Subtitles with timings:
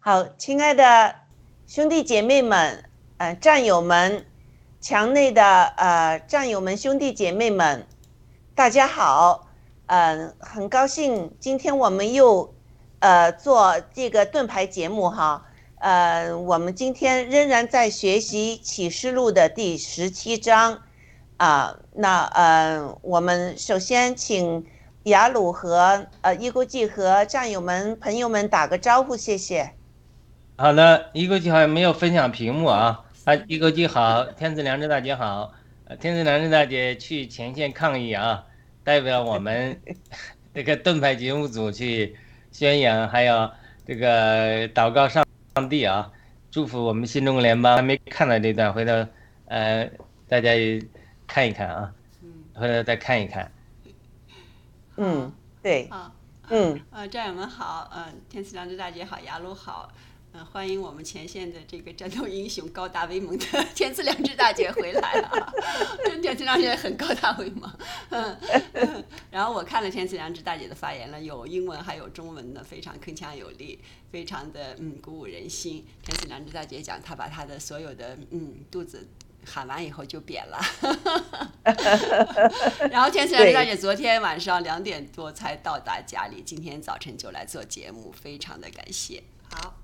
[0.00, 1.12] 好，亲爱的
[1.66, 2.84] 兄弟姐妹们，
[3.16, 4.24] 呃，战友们，
[4.80, 5.42] 墙内的
[5.76, 7.84] 呃战友们、兄弟姐妹们，
[8.54, 9.48] 大家好，
[9.86, 12.54] 嗯、很高兴今天我们又
[13.00, 15.44] 呃做这个盾牌节目哈，
[15.80, 20.80] 呃，我们今天仍然在学习启示录的第十七章，
[21.38, 24.64] 啊、那呃，我们首先请
[25.02, 29.74] 雅鲁和呃伊国际和战友们、朋友们打个招呼，谢谢。
[30.60, 33.04] 好的，一国际好像没有分享屏幕啊。
[33.24, 35.52] 啊，一国际好，天赐良知大姐好，
[35.84, 38.44] 呃，天赐良知大姐去前线抗议啊，
[38.82, 39.80] 代表我们
[40.52, 42.16] 这个盾牌节目组去
[42.50, 43.48] 宣扬，还有
[43.86, 45.24] 这个祷告上
[45.54, 46.10] 上帝啊，
[46.50, 47.76] 祝福我们新中国联邦。
[47.76, 49.06] 还没看到这段，回头
[49.46, 49.88] 呃
[50.26, 50.84] 大家也
[51.28, 51.92] 看一看啊，
[52.54, 53.48] 回头再看一看。
[54.96, 55.32] 嗯，
[55.62, 56.12] 对，啊，
[56.48, 59.88] 嗯，呃，战友们好，嗯、天赐良知大姐好，雅鲁好，
[60.46, 63.44] 欢迎我们前线的这个战斗英雄高大威猛的
[63.74, 65.52] 天赐良知大姐回来了啊，
[66.22, 67.70] 天赐良知大姐很高大威猛，
[68.10, 73.78] 嗯，然后我看了天赐良知大姐的发言了，有英文还有中文的，非常铿锵有力，
[74.10, 75.86] 非常的嗯鼓舞人心。
[76.02, 79.06] 天赐良知大姐讲，她把她的所有的嗯肚子。
[79.46, 80.58] 喊完以后就扁了，
[82.90, 89.22] 然后天赐良知大姐昨天晚上两点多才到达家里，今天早晨就来做节目，非常的感谢。
[89.50, 89.74] 好，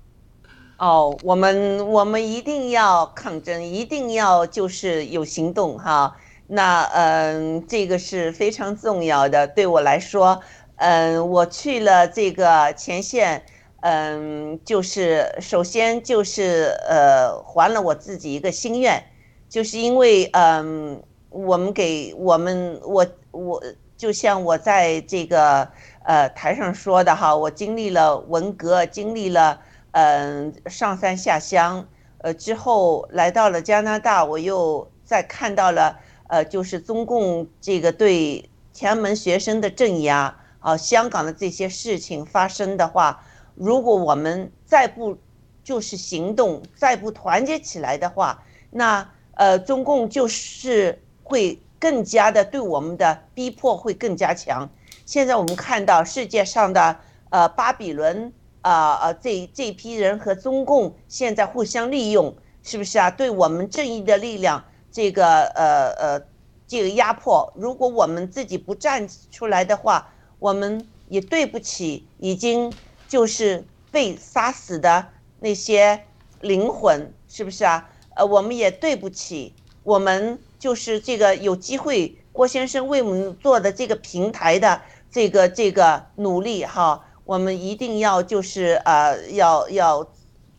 [0.77, 6.17] 哦，我们我们一定要抗争，一定要就是有行动哈。
[6.47, 9.47] 那嗯、这个是非常重要的。
[9.47, 10.41] 对我来说，
[10.75, 13.45] 嗯、我去了这个前线，
[13.81, 19.01] 嗯、就是首先就是呃，还了我自己一个心愿，
[19.47, 23.63] 就是因为嗯、我们给我们我我
[23.95, 25.69] 就像我在这个
[26.03, 29.61] 呃台上说的哈，我经历了文革，经历了
[29.97, 31.87] 嗯、上山下乡，
[32.17, 35.97] 呃之后来到了加拿大，我又再看到了
[36.27, 43.23] 呃就是中共这个对前门学生的镇压啊，香港的这些事情发生的话，
[43.55, 45.17] 如果我们再不
[45.63, 54.69] 就是行动，再不团结起来的话，那呃，中共就是会更加的对我们的逼迫会更加强。
[55.05, 56.99] 现在我们看到世界上的
[57.29, 58.33] 呃巴比伦
[58.65, 63.11] 啊呃这这批人和中共现在互相利用，是不是啊？
[63.11, 66.21] 对我们正义的力量这个呃呃
[66.65, 72.73] 这个压迫，如果我们自己不站出来的话，我们也对不起已经
[73.07, 75.09] 就是被杀死的
[75.39, 76.01] 那些
[76.41, 77.87] 灵魂，是不是啊？
[78.15, 79.53] 呃，我们也对不起
[79.83, 84.81] 我们就是这个有机会，郭先生为我们做的这个平台的
[85.11, 90.07] 这个这个努力哈，我们一定要就是呃要要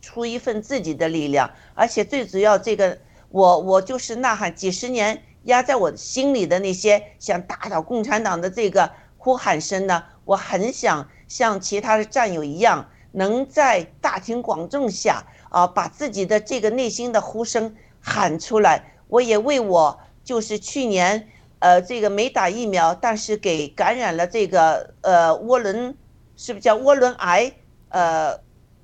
[0.01, 2.97] 出一份自己的力量，而且最主要这个
[3.29, 18.93] 我我就是呐喊几十年压在我心里的那些想打倒共产党的这个呼喊声呢，我很想像其他的战友一样，能在大庭广众下啊，把自己的这个内心的呼声喊出来。
[19.07, 21.29] 我也为我就是去年
[21.59, 25.95] 呃这个没打疫苗，但是给感染了这个呃涡轮，
[26.37, 27.51] 是不是叫涡轮癌？
[27.89, 28.39] 呃，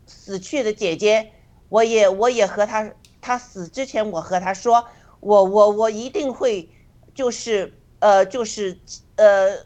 [0.06, 1.32] 死去的姐姐，
[1.70, 2.92] 我也我也和她，
[3.22, 4.86] 她死之前我和她说，
[5.22, 6.70] 我我我一定会
[7.14, 8.80] 就是呃就是
[9.16, 9.66] 呃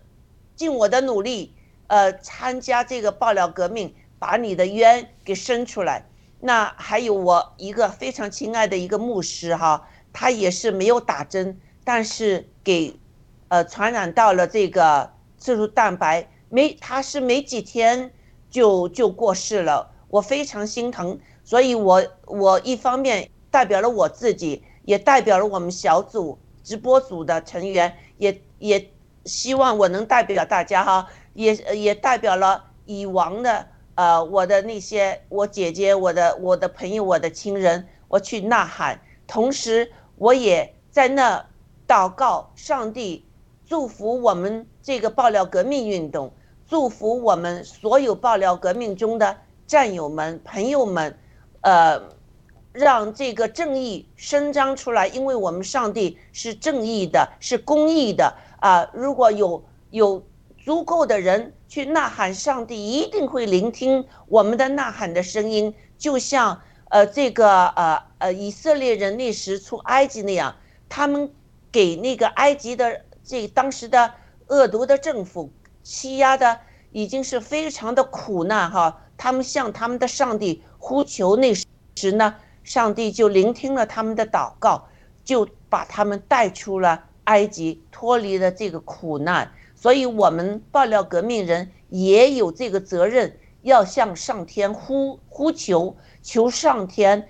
[0.55, 1.55] 尽我的努力
[1.87, 6.05] 呃参加这个爆料革命，把你的冤给伸出来。
[6.39, 12.99] 那还有我一个非常亲爱的一个牧师哈，他也是没有打针，但是给
[13.47, 18.11] 呃传染到了这个刺突蛋白，没他是没几天
[18.49, 28.89] 就就过世了，我非常心疼，所以我我一方面代表了我自己，也代表了我们小组直播组的成员，也也
[29.25, 41.45] 希望我能代表大家哈，也也代表了以往的呃我的那些我姐姐、我的我的朋友、我的亲人，我去呐喊，同时我也在那
[41.85, 43.25] 祷告上帝
[43.67, 46.33] 祝福我们这个爆料革命运动，
[46.67, 51.15] 祝福我们所有爆料革命中的战友们、朋友们，
[51.61, 52.01] 呃。
[52.73, 58.87] 让这个正义伸张出来，因为我们上帝是正义的，是公义的啊！
[58.93, 60.23] 如果有有
[60.63, 70.55] 足够的人去呐喊，上帝一定会聆听我们的呐喊的声音，就像呃这个呃呃以色列人那时出埃及那样，
[70.87, 71.33] 他们
[71.71, 74.13] 给那个埃及的这当时的
[74.47, 75.51] 恶毒的政府
[75.83, 76.59] 欺压的
[76.91, 82.35] 已经是非常的苦难哈，他们向他们的上帝呼求那时呢。
[82.63, 84.89] 上帝就聆听了他们的祷告，
[85.23, 89.49] 就把他们带出了埃及，脱离了这个苦难。
[89.73, 97.25] 所以，我们爆料革命人也有这个责任，要向上天呼呼求，求上天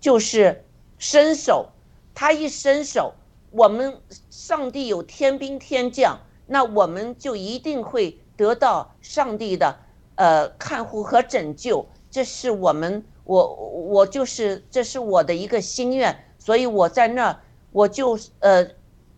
[0.00, 0.64] 就是
[0.96, 1.68] 伸手。
[2.14, 3.12] 他一伸手，
[3.50, 4.00] 我们
[4.30, 9.76] 上帝有天兵天将，那我们就一定会得到上帝的
[10.16, 11.86] 呃看护和拯救。
[12.10, 13.04] 这是我们。
[13.24, 17.40] 我我就是这是我的一个心愿，所以我在那儿
[17.72, 18.66] 我就呃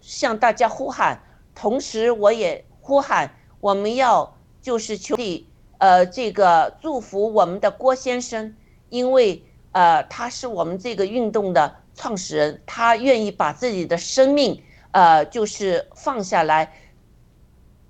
[0.00, 1.22] 向大家呼喊，
[1.54, 5.46] 同时我也呼喊我们要就是求地
[5.78, 8.56] 呃这个祝福我们的郭先生，
[8.88, 14.62] 因为呃他是我们这个运动的创始人，他愿意把自己的生命
[14.92, 16.72] 呃就是放下来，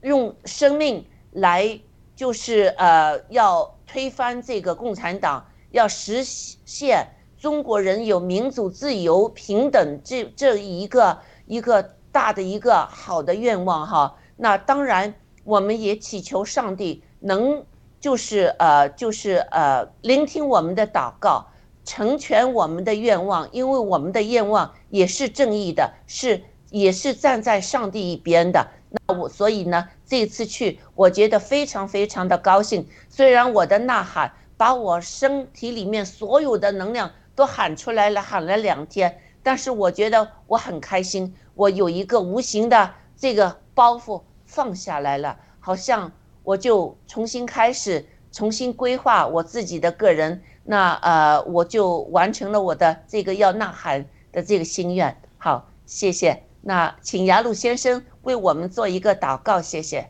[0.02, 1.80] 用生命来
[2.14, 5.46] 就是呃要推翻这个共产党。
[5.72, 7.06] 要实现
[7.38, 14.16] 中国人有民主、自由、平等这这一个一个大的一个好的愿望哈。
[14.36, 17.64] 那当然，我们也祈求上帝能
[18.00, 21.46] 就是呃就是呃聆听我们的祷告，
[21.90, 28.64] 成全我们的愿望，因为我们的愿望也是正义的，是也是站在上帝一边的。
[29.08, 34.32] 那我所以呢，这次去我觉得非常非常的高兴，虽然我的呐喊。
[34.56, 55.16] 把我身体里面所有的能量都喊出来了，喊了两天，但是我觉得我很开心，我有一个无形的这个包袱放下来了，好像我就重新开始，重新规划我自己的个人，那呃我就完成了我的这个要呐喊的这个心愿。
[55.36, 56.44] 好，谢谢。
[56.60, 60.08] 那请雅鲁先生为我们做一个祷告，谢谢。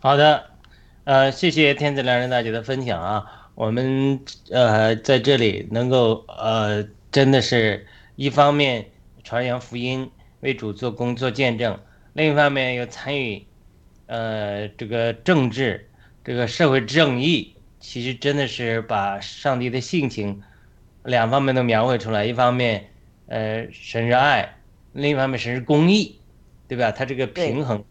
[0.00, 0.50] 好的，
[1.04, 3.24] 呃，谢谢天子良人大姐的分享啊。
[3.54, 4.18] 我们
[4.50, 7.86] 呃在这里能够呃真的是
[8.16, 8.86] 一方面
[9.22, 10.10] 传扬福音
[10.40, 11.78] 为主做工做见证，
[12.14, 13.46] 另一方面又参与
[14.06, 15.88] 呃这个政治
[16.24, 17.53] 这个社会正义，
[17.86, 20.42] 其实真的是把上帝的性情
[21.04, 22.24] 两方面都描绘出来。
[22.24, 22.88] 一方面
[23.26, 24.56] 呃神是爱，
[24.92, 26.18] 另一方面神是公义，
[26.66, 26.90] 对吧？
[26.90, 27.84] 它这个平衡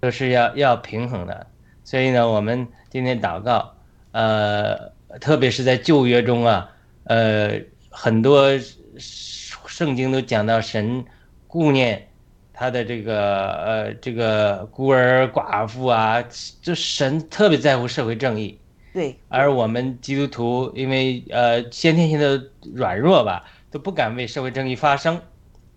[0.00, 1.46] 都是要要平衡的。
[1.84, 3.74] 所以呢，我们今天祷告
[4.10, 4.96] 呃。
[5.20, 6.68] 特别是在旧约中啊，
[7.04, 8.50] 呃，很多
[8.98, 11.02] 圣经都讲到神
[11.46, 12.08] 顾念
[12.52, 16.22] 他的这个呃这个孤儿寡妇啊，
[16.60, 18.58] 就神特别在乎社会正义。
[18.96, 19.14] 对。
[19.28, 22.42] 而我们基督徒因为呃先天性的
[22.74, 25.20] 软弱吧，都不敢为社会正义发声，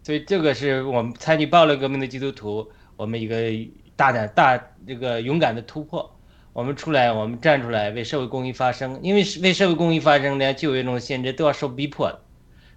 [0.03, 3.35] 所以这个是我们参与暴力革命的基督徒，我们一个
[3.97, 4.57] 大胆大
[4.87, 6.15] 这个勇敢的突破。
[6.53, 12.09] 我们出来，我们站出来为社会公益发声，因为为社会公益发声，连就业中的限制都要受逼迫，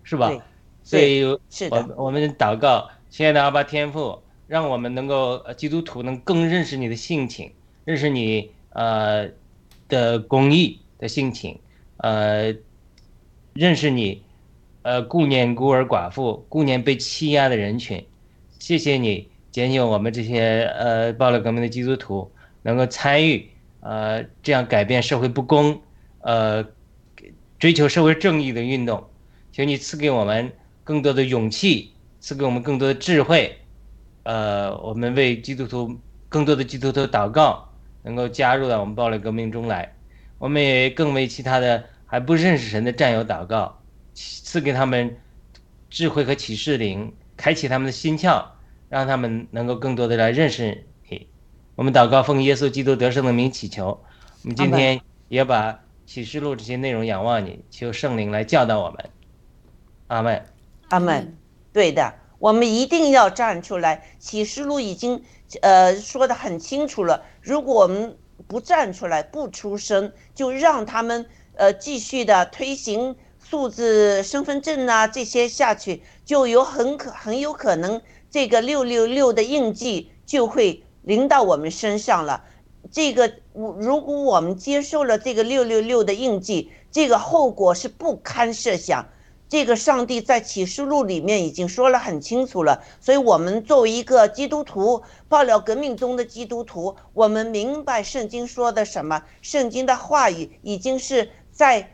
[0.03, 0.29] 是吧？
[0.83, 1.25] 所以，
[1.71, 7.53] 我我们祷告，亲爱的阿爸天父，让我们能够基督徒能更认识你的性情，
[7.85, 9.29] 认识你呃
[9.93, 11.59] 的公益的性情，
[11.99, 12.55] 呃，
[13.53, 14.23] 认识你
[14.81, 18.03] 呃顾念孤儿寡妇，顾念被欺压的人群。
[18.59, 22.33] 谢谢你拣选我们这些呃暴力革命的基督徒，
[22.63, 23.47] 能够参与。
[23.81, 25.83] 呃，这样改变社会不公，
[26.21, 26.65] 呃，
[27.59, 29.05] 追求社会正义的运动，
[29.53, 30.51] 请你赐给我们
[30.85, 33.59] 更多的勇气，赐给我们更多的智慧，
[34.23, 37.69] 呃，我们为基督徒更多的基督徒祷告，
[38.03, 39.95] 能够加入到我们暴力革命中来。
[40.39, 43.81] 我们也更为其他的还不认识神的战友祷告，
[44.15, 45.17] 赐给他们
[45.89, 48.45] 智慧和启示灵，开启他们的心窍，
[48.89, 51.27] 让他们能够更多的来认识你。
[51.75, 53.87] 我们祷告，奉耶稣基督得胜的名祈求。
[54.43, 59.11] 我们今天也把启示录这些内容仰望你，求圣灵来教导我们。
[60.09, 60.45] 阿门，
[60.89, 61.37] 阿门。
[61.73, 64.05] 对的，我们一定要站出来。
[64.19, 65.23] 启示录已经
[65.61, 68.17] 呃说的很清楚了，如果我们
[68.49, 82.45] 不站出来、不出声，就让他们呃继续的推行数字身份证啊这些下去，就有很可很有可能这个六六六的印记就会临到我们身上了。
[82.91, 89.07] 这个，如果我们接受了这个六六六的印记，这个后果是不堪设想。
[89.53, 99.23] 这个上帝在启示录里面已经说了很清楚了，所以我们作为一个基督徒，爆料革命中的基督徒，我们明白圣经说的什么。
[99.43, 101.91] 圣经的话语已经是在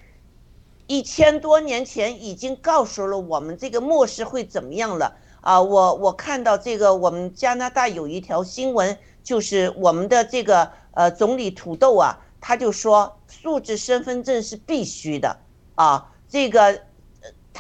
[0.87, 5.61] 一千多年前已经告诉了我们这个末世会怎么样了啊！
[5.61, 15.37] 我我看到这个，我们加拿大有一条新闻，就是我们的这个呃总理土豆啊，他就说素质身份证是必须的
[15.75, 16.87] 啊，这个。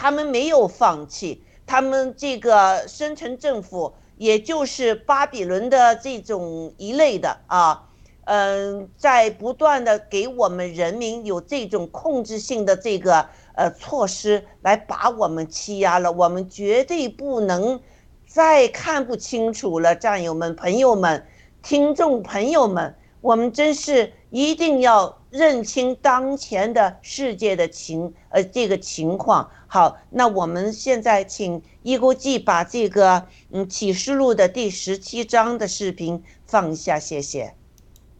[0.00, 7.88] 他们没有放弃，他们这个深层政府，也就是巴比伦的这种一类的啊，
[8.26, 16.12] 嗯，在不断的给我们人民有这种控制性的这个呃措施，来把我们欺压了。
[16.12, 17.80] 我们绝对不能
[18.24, 21.26] 再看不清楚了，战友们、朋友们、
[21.60, 29.50] 听众朋友们，我们真是一定要认清当前的世界的情呃这个情况。
[29.70, 37.54] 好，那我们现在请一国际把这个嗯启示录的第十七章的视频放一下，谢谢。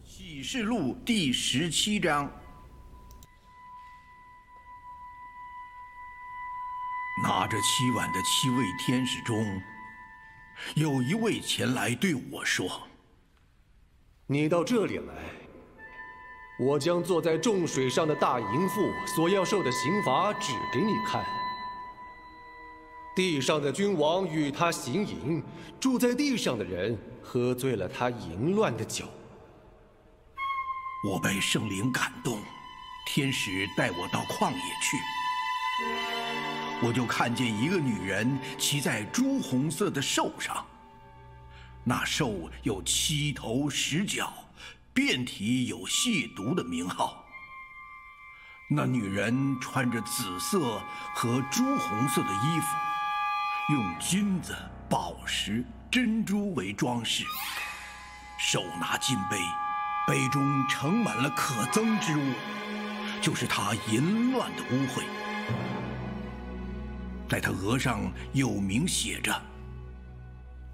[0.05, 2.31] 启示录第十七章，
[7.23, 9.59] 拿着七碗的七位天使中，
[10.75, 12.83] 有一位前来对我说
[14.27, 15.13] ：“你到这里来，
[16.59, 21.25] 我将坐在众水上的大淫妇所要受的刑罚指给你看。”
[23.15, 25.43] 地上的君王与他行淫，
[25.79, 29.05] 住在地上的人喝醉了他淫乱的酒。
[31.09, 32.41] 我被圣灵感动，
[33.07, 34.97] 天使带我到旷野去，
[36.81, 40.65] 我就看见一个女人骑在朱红色的兽上，
[41.83, 44.31] 那兽有七头十脚，
[44.93, 47.25] 遍体有亵渎的名号。
[48.69, 50.81] 那女人穿着紫色
[51.15, 52.88] 和朱红色的衣服。
[53.69, 54.57] 用金子、
[54.89, 57.23] 宝石、珍珠为装饰，
[58.39, 59.37] 手拿金杯，
[60.07, 62.33] 杯中盛满了可憎之物，
[63.21, 65.03] 就是他淫乱的污秽。
[67.29, 69.39] 在他额上有名写着：“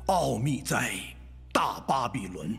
[0.08, 0.94] 奥秘在
[1.52, 2.58] 大巴比伦，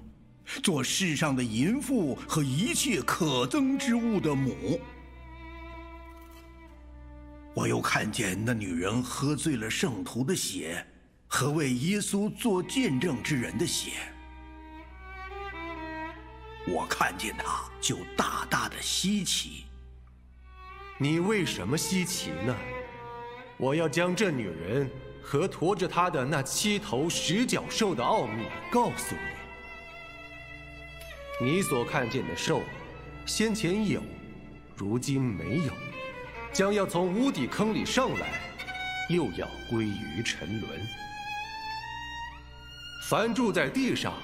[0.62, 4.78] 做世上的淫妇和一切可憎之物的母。”
[7.56, 10.86] 我又看见那女人喝醉了圣徒的血，
[11.26, 13.92] 和为耶稣做见证之人的血。
[16.68, 19.64] 我看见她就大大的稀奇。
[20.98, 22.54] 你为什么稀奇呢？
[23.56, 24.90] 我要将这女人
[25.22, 29.14] 和驮着她的那七头十角兽的奥秘告诉
[31.40, 31.46] 你。
[31.46, 32.60] 你所看见的兽，
[33.24, 34.02] 先前有，
[34.76, 35.72] 如今没有。
[36.56, 38.40] 将要从无底坑里上来，
[39.10, 40.80] 又要归于沉沦。
[43.10, 44.14] 凡住在地上，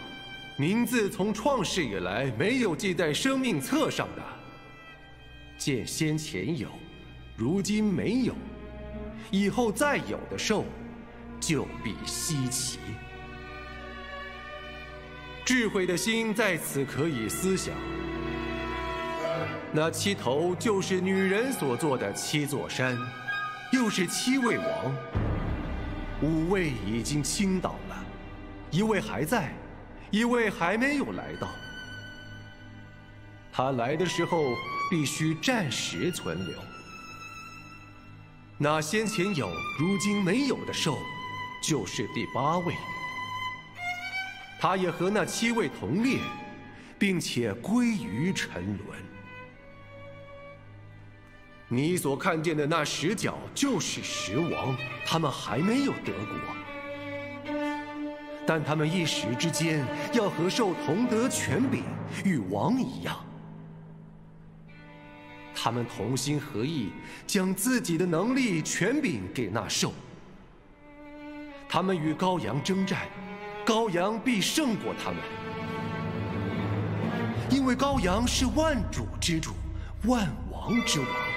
[0.56, 4.22] 名字从创世以来没有记在生命册上的，
[5.58, 6.70] 见先前有，
[7.36, 8.34] 如今没有，
[9.30, 10.64] 以后再有的兽，
[11.38, 12.78] 就必稀奇。
[15.44, 17.74] 智慧的心在此可以思想。
[19.74, 22.94] 那七头就是女人所做的七座山，
[23.72, 24.94] 又是七位王。
[26.20, 28.04] 五位已经倾倒了，
[28.70, 29.50] 一位还在，
[30.10, 31.48] 一位还没有来到。
[33.50, 34.54] 他来的时候
[34.90, 36.58] 必须暂时存留。
[38.58, 40.98] 那先前有，如今没有的兽，
[41.66, 42.74] 就是第八位。
[44.60, 46.18] 他也和那七位同列，
[46.98, 49.11] 并且归于沉沦。
[51.72, 57.54] 你所看见的那十角就是十王，他们还没有得国，
[58.46, 59.82] 但他们一时之间
[60.12, 61.82] 要和兽同得权柄，
[62.26, 63.16] 与王一样。
[65.54, 66.90] 他们同心合意，
[67.26, 69.94] 将自己的能力、权柄给那兽。
[71.66, 73.08] 他们与羔羊征战，
[73.64, 75.18] 羔羊必胜过他们，
[77.48, 79.52] 因为羔羊是万主之主，
[80.04, 81.31] 万王之王。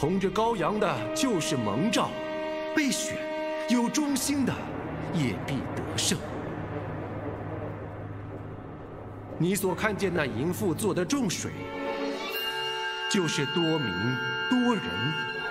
[0.00, 2.08] 同着羔羊的，就是蒙召、
[2.72, 3.16] 被选、
[3.68, 4.54] 有忠心的，
[5.12, 6.16] 也必得胜。
[9.36, 11.50] 你所看见那淫妇做的众水，
[13.10, 13.92] 就是多民、
[14.48, 14.84] 多人、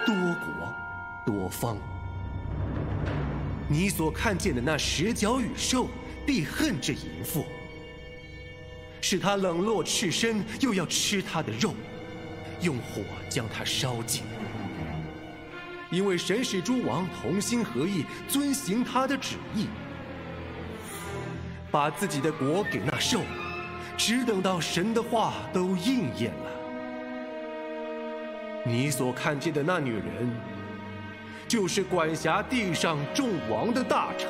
[0.06, 0.74] 多国、
[1.26, 1.78] 多方。
[3.68, 5.90] 你所看见的那十角与兽，
[6.26, 7.44] 必恨这淫妇，
[9.02, 11.74] 使他冷落赤身，又要吃他的肉，
[12.62, 14.24] 用火将他烧尽。
[15.90, 19.68] 因为神使诸王同心合意，遵行他的旨意，
[21.72, 23.22] 把自己的国给那兽，
[23.98, 26.52] 只等到神的话都应验了。
[28.66, 30.30] 你所看见的那女人，
[31.48, 34.30] 就是管辖地上众王的大臣。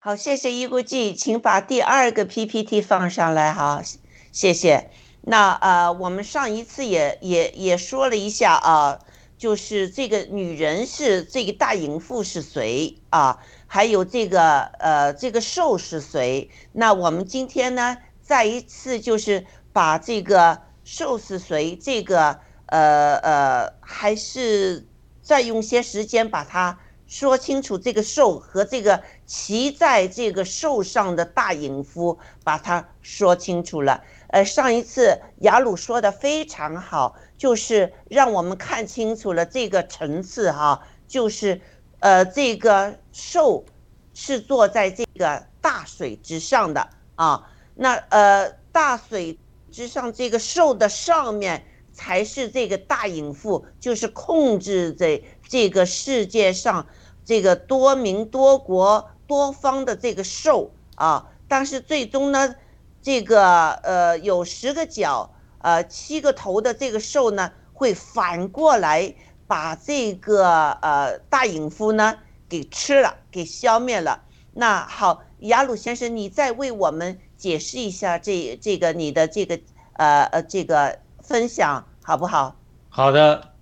[0.00, 3.82] 好，谢谢一顾记，请把第二个 PPT 放上来哈，
[4.30, 4.92] 谢谢。
[5.22, 9.00] 那呃，我们上一次也也也说了一下啊，
[9.36, 13.40] 就是这个女人是这个大淫妇是谁啊？
[13.66, 16.48] 还有这个呃这个兽是谁？
[16.70, 24.86] 那我们今天呢，再一次就是把这个兽是谁这个呃呃，还是
[25.22, 26.78] 再用些时间把它。
[27.10, 34.02] 说清楚这个兽和这个骑在这个兽上的大隐夫，把它说清楚了。
[34.28, 41.60] 呃，上一次雅鲁说的非常好，就是让我们看清楚了这个层次哈，就是
[42.00, 43.66] 呃这个兽
[44.14, 49.38] 是坐在这个大水之上的啊，那呃大水
[49.70, 56.86] 之上这个兽的上面才是这个大隐夫，就是控制这这个世界上。
[57.24, 62.56] 这个多民多国多方的这个兽啊，但是最终呢，
[63.00, 69.14] 这个呃有十个角呃七个头的这个兽呢，会反过来
[69.46, 74.22] 把这个呃大隐夫呢给吃了，给消灭了。
[74.54, 79.60] 那好，雅鲁先生，你再为我们解释一下这这个你的这个
[79.92, 82.56] 呃呃这个分享好不好？
[82.88, 83.52] 好的，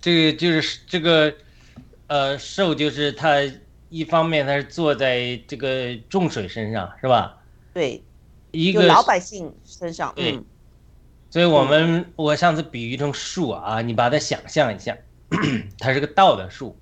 [0.00, 1.34] 这个就是这个。
[2.10, 3.28] 呃，兽就是它，
[3.88, 7.38] 一方面它是坐在这个重水身上，是吧？
[7.72, 8.02] 对，
[8.50, 10.12] 一个老百姓身上。
[10.14, 10.38] 对，
[11.30, 14.96] 所以我们我上次比喻成树啊，你把它想象一下，
[15.78, 16.76] 它是个倒的树，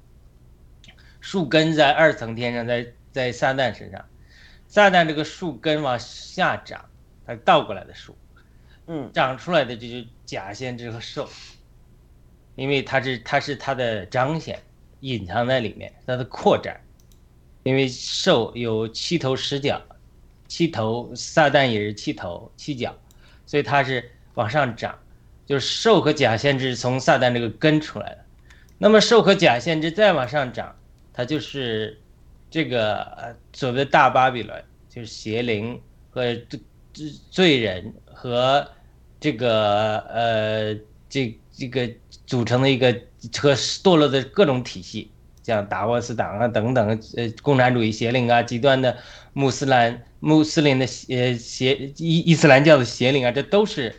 [1.20, 4.04] 树根在二层天上，在在撒旦身上，
[4.66, 6.84] 撒旦这个树根往下长，
[7.26, 8.16] 它倒过来的树，
[8.86, 11.28] 嗯，长出来的就是假先知和兽，
[12.54, 14.60] 因为它是它是它的彰显。
[15.00, 16.80] 隐藏在里面，它的扩展，
[17.66, 19.82] 因为兽有七头十角，
[20.46, 22.96] 七头撒旦也是七头七角，
[23.44, 24.96] 所以它是往上涨，
[25.44, 28.18] 就是兽和假先知从撒旦这个根出来的。
[28.78, 30.76] 那么兽和假先知再往上涨，
[31.12, 32.00] 它就是
[32.48, 36.60] 这个所谓的大巴比伦，就是邪灵和罪
[37.32, 38.64] 罪人和
[39.18, 40.74] 这个呃
[41.08, 41.90] 这这个
[42.26, 42.96] 组成的一个。
[43.40, 45.10] 和堕落的各种体系，
[45.46, 48.96] 像达沃斯党啊等等，呃，共产主义邪灵啊，极端的
[49.32, 53.94] 穆斯兰穆斯林的邪邪伊伊斯兰教的邪灵啊，这都是，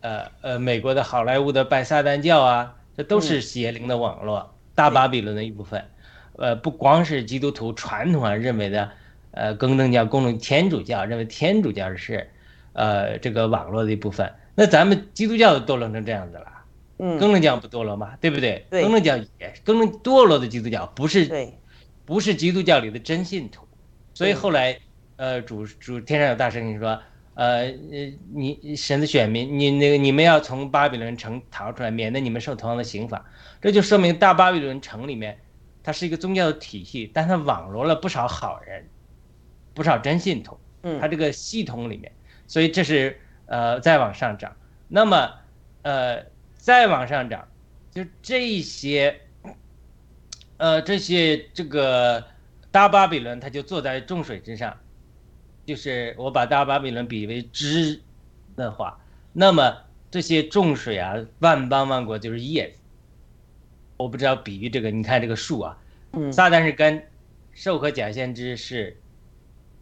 [0.00, 5.84] 呃呃，美国的好莱坞的拜撒旦教啊，这都是邪灵的网络，大巴比伦的一部分。
[6.38, 8.90] 呃，不光是基督徒传统上认为的，
[9.32, 12.30] 呃，更正教、公正天主教认为天主教是，
[12.72, 14.32] 呃，这个网络的一部分。
[14.54, 16.46] 那咱们基督教都弄成这样子了。
[17.00, 18.14] 嗯，更正讲不堕落嘛？
[18.20, 18.66] 对不对？
[18.68, 21.54] 对，更正讲也更正堕落的基督教不是对，
[22.04, 23.66] 不是基督教里的真信徒，
[24.12, 24.78] 所以后来，
[25.16, 26.88] 呃，主主天上有大声音说，
[27.34, 33.24] 呃呃，你神的选民，你那个你们要从巴比伦城逃出来，免得你们受同样的刑罚。
[33.62, 35.38] 这就说明大巴比伦城里面，
[35.82, 38.86] 它是一个宗教的体系，但它网罗了不少好人，
[39.72, 40.58] 不少真信徒。
[40.82, 42.12] 嗯，它这个系统里面，
[42.46, 44.54] 所以这是呃再往上涨。
[44.88, 45.30] 那么，
[45.82, 46.29] 呃。
[46.60, 47.48] 再往上涨，
[47.90, 49.18] 就这些，
[50.58, 52.22] 呃，这些这个
[52.70, 54.76] 大巴比伦，它就坐在众水之上，
[55.64, 58.00] 就是我把大巴比伦比为枝
[58.56, 59.00] 的话，
[59.32, 59.74] 那么
[60.10, 62.78] 这些众水啊，万邦万国就是叶子。
[63.96, 65.78] 我不知道比喻这个，你看这个树啊，
[66.30, 67.02] 撒旦是根，
[67.52, 69.00] 兽和假先知是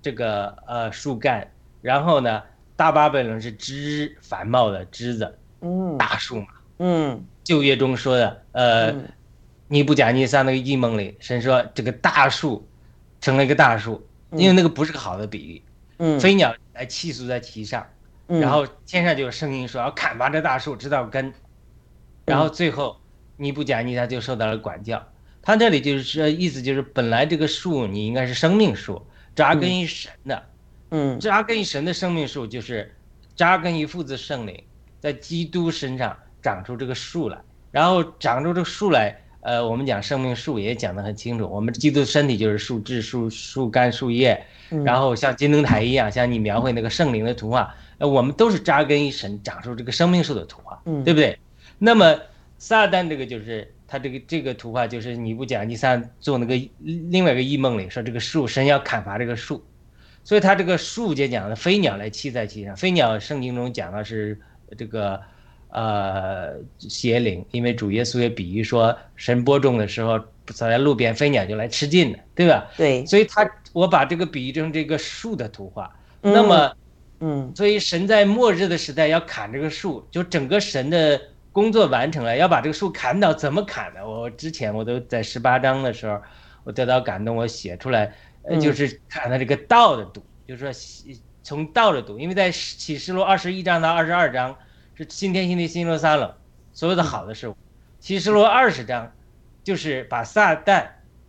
[0.01, 1.51] 这个呃树干，
[1.83, 2.43] 然后呢，
[2.77, 6.47] 大巴比伦是枝繁茂的枝子，嗯，大树嘛。
[6.79, 8.95] 嗯，旧约中说的，呃，
[9.69, 12.67] 尼布甲尼撒那个异梦里，神说这个大树
[13.21, 15.62] 成了一个大树，因为那个不是个好的比喻。
[15.99, 17.87] 嗯，飞鸟来栖宿在其上，
[18.29, 18.41] 嗯。
[18.41, 21.33] 然后天上就有声音说要砍伐这大树，直到根，
[22.25, 23.01] 然后最后
[23.37, 25.05] 尼布甲尼撒就受到了管教。
[25.43, 30.45] 他这里就是说意思就是，本来这个树你应该是生命树，扎根于神的，
[30.91, 31.19] 嗯。
[31.19, 32.95] 扎根于神的生命树就是
[33.35, 34.62] 扎根于父子圣灵，
[35.01, 37.38] 在基督身上长出这个树来，
[37.70, 39.16] 然后长出这个树来。
[39.40, 51.38] 呃，我们讲生命树也讲得很清楚，我们基督身体就是树枝、树树干、树叶，嗯然后像金灯台一样，像你描绘那个圣灵的图画，呃，我们都是扎根于神，长出这个生命树的图画，嗯对不对？
[51.79, 52.18] 那么
[52.59, 59.64] 撒旦这个就是他这个这个图画，就是你不讲，你像做那个另外一个异梦里说这个树神要砍伐这个树，
[60.24, 64.38] 所以他这个树就讲的飞鸟来栖在其上，飞鸟圣经中讲的是
[64.77, 65.22] 这个
[65.70, 72.66] 呃邪灵，因为主耶稣也比喻说神播种的时候走在路边，飞鸟就来吃尽了，对吧？
[72.76, 76.72] 对，所以他我把这个比喻成这个树的图画，嗯那么。
[77.20, 84.09] 嗯所以神在末日的时代要砍这个树，就整个神的工作完成了，要把这个树砍倒，怎么砍呢？
[84.09, 86.22] 我之前我都在十八章的时候，
[86.62, 94.57] 我得到感动，我写出来，呃，嗯就是看它这个道的读，就是说从道的读，因为在启示录二十一章到二十二章
[94.99, 96.35] 是新天新地新耶路撒冷
[96.73, 97.57] 所有的好的事物，
[98.01, 99.13] 启示录二十章
[99.63, 100.89] 就是把撒旦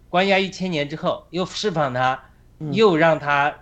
[0.10, 2.24] 关押一千年之后，又释放他，
[2.58, 3.56] 嗯又让他。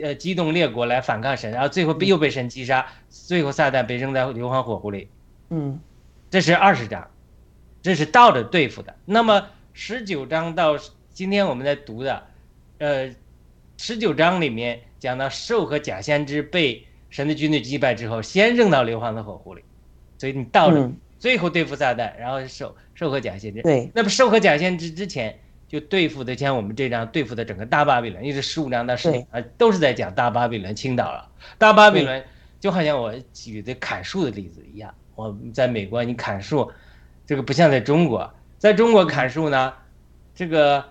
[0.00, 5.08] 呃，激动列国来反抗神，然后最后被又被神击杀，最后撒旦被扔在硫磺火湖里，
[5.50, 5.80] 嗯
[6.30, 7.10] 这是二十章，
[7.82, 8.94] 这是倒着对付的。
[9.04, 10.78] 那么十九章到
[11.12, 12.26] 今天我们在读的，
[12.78, 13.12] 呃，
[13.76, 19.62] 十九章里面讲到兽和假先知被神的军队击败之后，先扔到硫磺的火湖里，
[20.18, 20.96] 所以你倒着，嗯。
[21.18, 23.60] 最后对付撒旦，然后是兽兽和假先知。
[23.62, 29.26] 对，那么受和假先知之前就对付的像我们这张对付的整个大巴比伦，一直十五章到十对。
[29.32, 30.72] 啊，都是在讲大巴比伦。
[30.76, 31.28] 倾倒了。
[31.58, 32.24] 大巴比伦
[32.60, 36.70] 就好像我举的砍树的例子一样，我在美国你砍树，
[37.26, 39.72] 这个不像在中国，在中国砍树呢，
[40.36, 40.84] 这个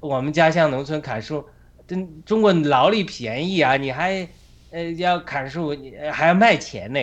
[0.00, 1.44] 我们家乡农村砍树，
[1.86, 4.26] 真中国劳力便宜啊，你还
[4.70, 7.00] 呃要砍树，你呃还要卖钱呢。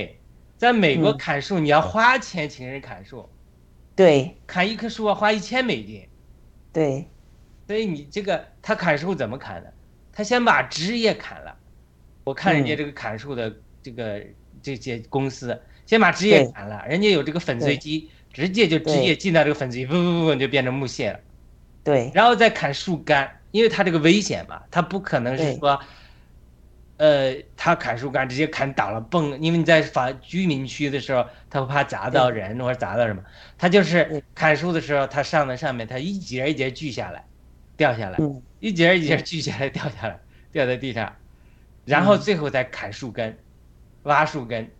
[0.58, 3.28] 在美国嗯砍树，你要花钱请人砍树，
[3.96, 6.08] 对砍一棵树要花一千美金。
[6.72, 7.06] 对，
[7.68, 9.74] 所以你这个他砍树怎么砍的？
[10.14, 11.56] 他先把枝叶砍了。
[12.24, 14.24] 我看人家嗯这个砍树的这个
[14.62, 21.20] 这些公司，先把枝叶砍了，人家有这个粉碎机，直接就枝对叶进到这个粉碎机，不不不就变成木屑了。
[21.84, 25.78] 对然后再砍树干，因为它这个危险嘛，它不可能是说，
[27.04, 33.22] 呃，他砍树干直接砍倒了蹦，因为你在法居民区的时候，他不怕砸到人或者砸到什么，
[33.58, 37.26] 他就是砍树的时候，他上到上面，他一节一节锯下来，
[37.76, 40.18] 掉下来，嗯一节一节锯下来，掉下来，
[40.54, 41.14] 掉在地上，
[41.84, 43.38] 然后最后再砍树根，
[44.04, 44.72] 挖树根，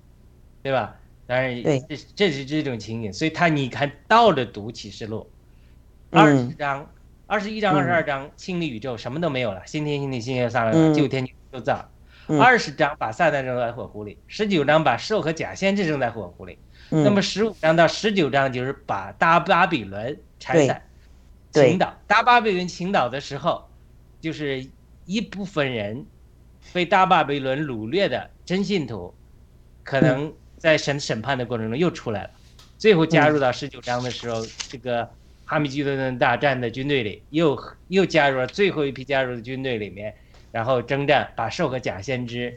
[0.62, 0.96] 对吧？
[1.28, 5.30] 当然，这这是这种情景，所以他你看倒着读启示录，
[6.10, 6.56] 二十嗯。
[6.58, 6.90] 章、
[7.28, 10.94] 二十一章、嗯二十二章清理宇宙，什么都没有了，新天新地，新耶路撒冷，嗯。
[10.94, 11.90] 旧天就造。
[12.28, 12.40] 嗯。
[12.40, 16.58] 二十章把撒旦扔在火湖里，十九章把兽和假先知扔在火湖里。
[16.92, 17.04] 嗯。
[17.04, 20.82] 那么十五章到十九章就是把大巴比伦拆散、
[21.52, 21.70] 对。
[21.70, 21.98] 倾倒。
[22.08, 23.70] 大巴比伦倾倒的时候，
[24.22, 24.66] 就是
[25.06, 26.06] 一部分人
[26.72, 29.14] 被大巴比伦掳掠的真信徒，
[29.84, 32.30] 可能在审审判的过程中又出来了，
[32.78, 35.10] 最后加入到十九章的时候，这个
[35.46, 37.60] 哈米基顿顿大战的军队里，又
[37.90, 40.16] 又加入了最后一批加入的军队里面，
[40.54, 42.56] 然后征战，把兽和假先知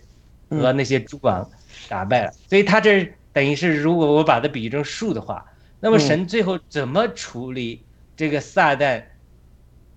[0.51, 1.51] 和那些诸王
[1.89, 2.31] 打败了。
[2.47, 5.43] 所以他这等于是，如果我把它比喻成树的话，
[5.81, 7.83] 那么神最后怎么处理
[8.15, 9.03] 这个撒旦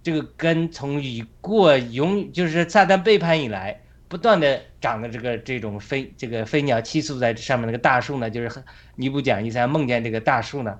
[0.01, 8.63] 这个根从已过永，就是撒旦背叛以来不断的长的这个这种飞这个飞鸟栖宿在这上面那个大树呢，就是
[8.95, 10.79] 尼布讲一三梦见这个大树呢，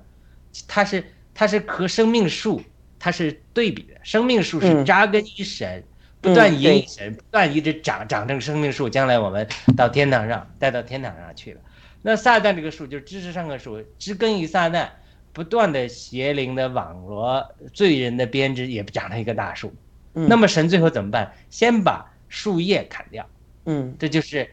[0.66, 1.04] 它是
[1.34, 2.62] 它是和生命树
[2.98, 4.84] 它是对比的，生命树是嗯。
[4.86, 5.84] 扎根于神。
[6.20, 11.60] 不断嗯对引神，不断一直长长成生命树，将来我们到天堂上带到天堂上去了。
[12.02, 14.88] 那撒旦这个树就是知识上的树，植根于撒旦，
[15.32, 19.74] 不断的邪灵的网罗，罪人的编织，也长成一个大树。
[20.14, 21.32] 嗯那么神最后怎么办？
[21.50, 23.26] 先把树叶砍掉，
[23.64, 24.50] 嗯这就是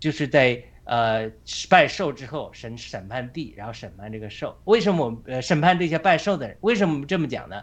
[0.00, 1.30] 就是在呃
[1.68, 4.58] 拜兽之后，神审判地，然后审判这个兽。
[4.64, 6.56] 为什么我们呃审判这些拜兽的人？
[6.62, 7.62] 为什么这么讲呢？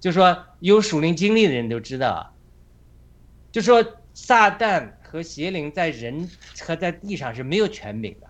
[0.00, 2.32] 就说有属灵经历的人都知道啊，
[3.54, 6.28] 就说撒旦和邪灵在人
[6.60, 8.26] 和在地上是没有权柄的，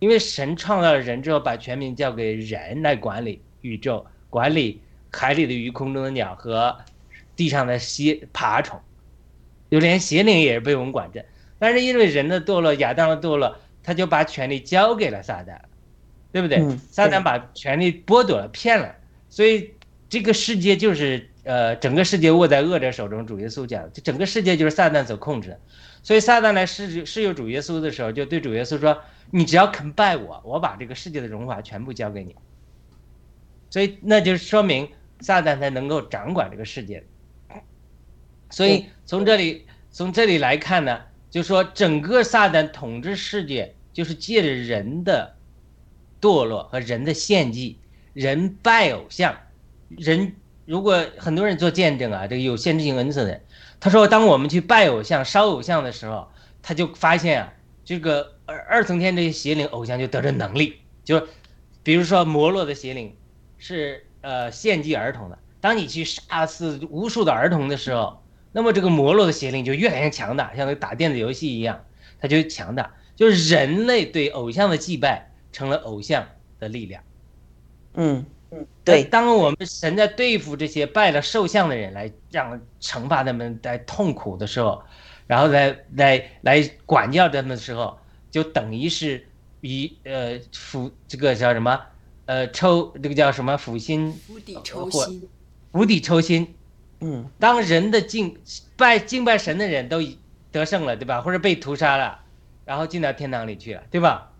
[0.00, 6.76] 因为神创造了人之后，把权柄交给人来管理宇宙，管理海里的鱼、空中的鸟和
[7.34, 8.78] 地上的蝎爬虫，
[9.70, 11.24] 就连邪灵也是被我们管着。
[11.58, 15.58] 但是因为人的堕落，亚当的堕落，他就把权力交给了撒旦，
[16.32, 16.58] 对不对？
[16.58, 18.94] 嗯撒旦把权力剥夺了，骗了，
[19.30, 19.70] 所以
[20.10, 23.24] 这个世界就是呃，整个世界握在恶者手中。
[23.24, 25.60] 主耶稣讲，这整个世界就是撒旦所控制的。
[26.02, 32.34] 所以撒旦来试试诱主耶稣的时候，就对主耶稣说：“你只要肯拜我，我把这个世界的荣华全部交给你。”
[33.70, 34.88] 所以那就说明
[35.20, 37.04] 撒旦才能够掌管这个世界。
[38.50, 45.36] 所以从这里从这里来看呢，就说整个撒旦统治世界，就是借着人的
[46.20, 47.78] 堕落和人的献祭，
[48.14, 49.36] 人拜偶像，
[49.88, 50.34] 人
[50.66, 53.40] 如果很多人做见证啊，这个有限制性恩赐的，
[53.80, 56.28] 他说当我们去拜偶像、烧偶像的时候，
[56.60, 57.52] 他就发现啊，
[57.84, 61.26] 这个二二层天这些邪灵偶像就得着能力，就
[61.82, 63.16] 比如说摩洛的邪灵
[63.58, 71.84] 是呃献祭儿童的，当你去杀死无数的儿童的时候，那么这个摩洛的邪灵就越来越强大，像那打电子游戏一样，
[72.20, 72.92] 它就强大。
[73.14, 76.26] 就是人类对偶像的祭拜成了偶像
[76.58, 77.02] 的力量。
[77.94, 78.26] 嗯
[78.56, 84.82] 嗯，对，当我们神在对付这些拜了兽像的人，来让惩罚他们在痛苦的时候，
[85.26, 87.98] 然后来来来管教他们的时候，
[88.30, 89.26] 就等于是
[89.60, 91.80] 以呃抚这个叫什么
[92.24, 95.28] 呃抽这个叫什么抚心釜底抽或薪。
[95.72, 96.54] 釜底抽薪。
[97.00, 98.38] 嗯当人的敬
[98.74, 100.18] 拜敬拜神的人都已
[100.50, 101.20] 得胜了，对吧？
[101.20, 102.20] 或者被屠杀了，
[102.64, 104.32] 然后进到天堂里去了，对吧？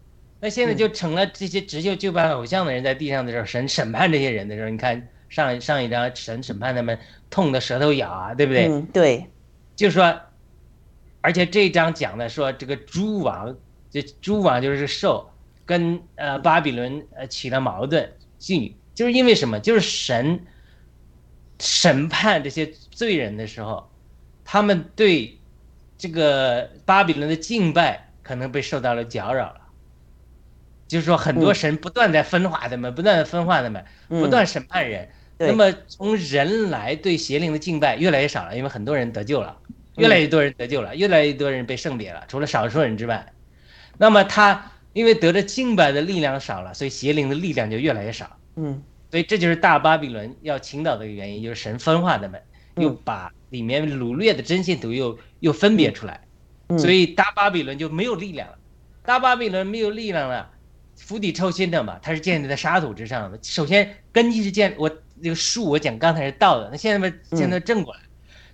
[0.47, 6.97] 那现在就成了这些执就就拜偶像的人在地上的时候，神审判这些人的时候，你看上上一章神审判他们
[7.29, 8.69] 痛的舌头咬啊，对不对？
[8.69, 9.27] 嗯对，
[9.75, 10.21] 就说，
[11.21, 13.57] 而且这一章讲的说这个诸王，
[13.91, 15.29] 这诸王就是兽，
[15.65, 19.59] 跟呃巴比伦呃起了矛盾，性就是因为什么？
[19.59, 20.47] 就是神
[21.59, 23.91] 审判这些罪人的时候，
[24.45, 25.41] 他们对
[25.99, 29.66] 这个巴比伦的敬拜可能被受到了搅扰了。
[30.89, 31.55] 就是说，很多嗯。
[31.55, 34.21] 神不断在分化他们，不断的分化他们，嗯。
[34.21, 35.09] 不断审判人。
[35.39, 39.57] 那么从人来对邪灵的敬拜越来越少了，因为很多人得救了，
[39.97, 43.33] 越来越多人得救了，越来越多人被圣别了，除了少数人之外。
[43.99, 48.37] 那么他因为得着敬拜的力量少了，所以邪灵的力量就越来越少。
[48.57, 48.83] 嗯。
[49.11, 52.41] 所以这就是大巴比伦要倾倒的一个原因，就是神分化他们，
[52.77, 52.85] 嗯。
[52.85, 56.23] 又把里面掳掠的真信徒又又分别出来，
[56.69, 58.59] 嗯，所以大巴比伦就没有力量了。
[59.05, 60.51] 大巴比伦没有力量了，
[60.97, 63.39] 釜底抽薪的嘛，它是建立在沙土之上的。
[63.43, 64.89] 首先根基是建我
[65.23, 68.01] 这个树，我讲刚才是倒的，那现在吧现在正过来，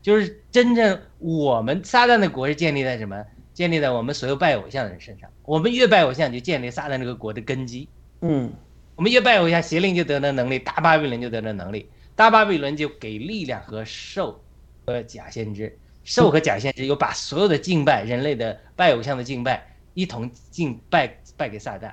[0.03, 3.25] 就是真正我们撒旦的国是建立在什么？
[3.55, 5.29] 建立在我们所有拜偶像的人身上。
[5.45, 7.89] 我们越拜偶像，就建立撒旦这个国的根基。
[8.23, 8.53] 嗯
[8.95, 14.43] 我们越拜偶像，邪灵就得了能力，大巴比伦就得了能力，大巴比伦就给力量和兽
[14.87, 21.93] 和假先知，兽和假先知又把所有的敬拜人类的拜偶像的敬拜一同敬拜拜给撒旦，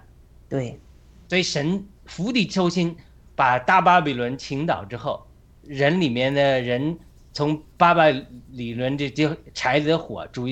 [0.49, 0.79] 对，
[1.27, 2.95] 所以神釜底抽薪，
[3.35, 5.27] 把大巴比伦倾倒之后，
[5.63, 6.97] 人里面的人
[7.31, 8.05] 从巴巴
[8.51, 10.47] 理论这就柴里的火，主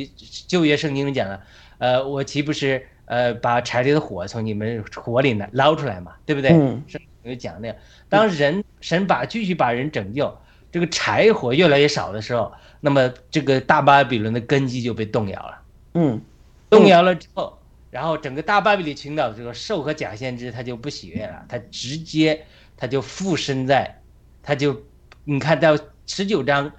[0.47, 1.41] 旧约圣经里讲了，
[1.79, 6.51] 呃，我岂不是呃把柴里的火从你们火里呢捞出来嘛，对不对？
[6.51, 7.75] 嗯圣经里讲那样，
[8.07, 10.37] 当人神把继续把人拯救，
[10.71, 15.61] 这个柴火越来越少的时候，那么这个大巴比伦的根基就被动摇了。
[15.95, 16.21] 嗯
[16.69, 17.57] 动摇了之后，
[17.97, 22.45] 然后整个大巴比伦群岛这个兽和假先知他就不喜悦了，他直接
[22.77, 23.99] 他就附身在，
[24.43, 24.83] 他就
[25.23, 26.71] 你看到十九章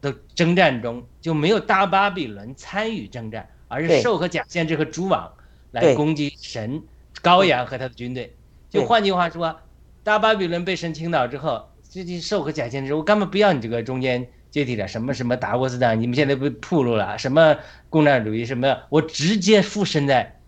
[0.00, 5.32] 的征战中就没有大巴比伦参与征战，而是兽和假先知和蛛网
[5.72, 6.80] 来攻击神
[7.20, 8.32] 羔羊和他的军队。
[8.70, 9.60] 就换句话说，
[10.04, 17.56] 大巴比伦被神倾倒之后，这些兽和假先知，我根本不要你这个中间阶梯的，什么什么达沃斯党，你们现在被铺路了，什么
[17.90, 20.40] 共产主义什么，我直接附身在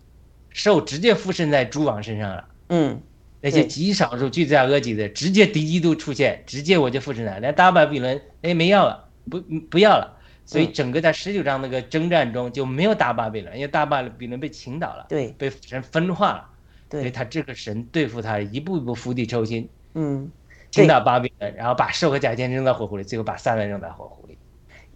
[0.57, 2.45] 兽，直接附身在诸王身上了。
[2.69, 2.99] 嗯
[3.39, 7.39] 那些极少数巨在恶极的，直接敌机都出现，直接我就附身了。
[7.39, 9.39] 连大巴比伦哎没要了，不
[9.69, 10.17] 不要了。
[10.45, 16.49] 所以嗯整个在十九章那个征战中就没有大巴比伦，因为大巴比伦被倾倒了，对被神分化了。
[16.89, 20.29] 所以对，他这个神对付他，一步一步釜底抽薪，嗯。
[20.69, 24.37] 倾倒巴比伦，然后把兽和假先扔到火湖里，最后把撒旦扔到火湖里。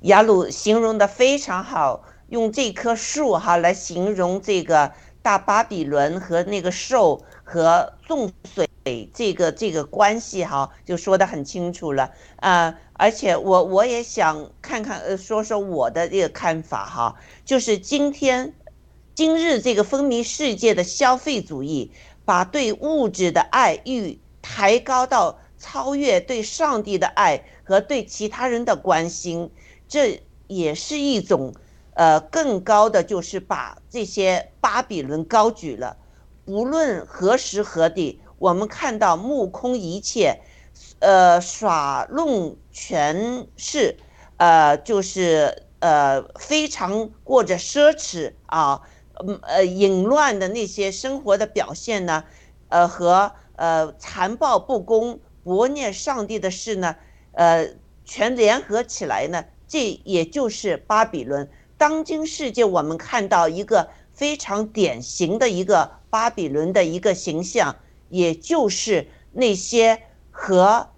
[0.01, 8.67] 雅鲁形容的非常好，用这棵树哈来形容这个大巴比伦和那个兽和众水
[9.13, 12.11] 这个这个关系哈，就说的很清楚了。
[12.37, 18.53] 啊、而且我我也想看看呃说说我的这个看法哈，就是今天
[19.13, 21.91] 今日这个风靡世界的消费主义，
[22.25, 29.51] 把对物质的爱欲抬高到超越对上帝的爱和对其他人的关心，
[29.87, 31.53] 这也是一种
[31.93, 35.97] 呃，更高的就是把这些巴比伦高举了。
[36.45, 40.41] 不论何时何地，我们看到目空一切，
[40.99, 43.97] 呃，耍弄权势，
[44.37, 48.81] 呃，就是呃非常过着奢侈啊，
[49.27, 52.23] 嗯呃淫乱的那些生活的表现呢，
[52.69, 56.95] 呃和呃残暴不公、薄念上帝的事呢，
[57.33, 61.49] 呃全联合起来呢，这也就是巴比伦。
[61.81, 67.75] 当今世界，我们看到一个非常典型的一个巴比伦的一个形象，
[68.07, 70.91] 也就是那些和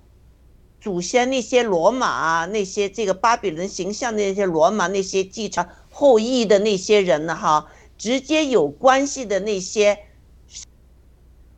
[0.81, 7.67] 祖先那些罗马啊，那些这个巴比伦形象的那些罗马那些继承后裔的那些人呢，哈，
[7.97, 9.97] 直接有关系的那些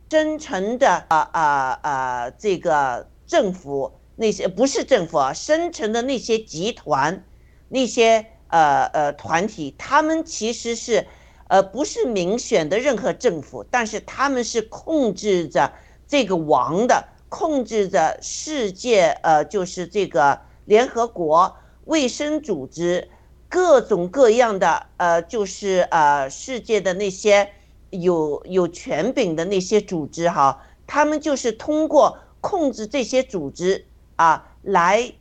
[0.08, 7.24] 真诚的啊啊啊，这个政府那些不是政府啊，深层的那些集团，
[7.70, 8.24] 那些。
[8.48, 11.06] 呃呃，团体他们其实是，
[11.48, 15.72] 呃，不是民选的任何政府，但是他们是控制着
[16.06, 23.08] 这个王的，控制着世界，呃，就是这个联合国卫生组织，
[23.48, 27.50] 各种各样的，呃，就是呃，世界的那些
[27.90, 33.86] 有有权柄的那些组织哈，他们就是通过控制这些组织
[34.16, 35.12] 啊，来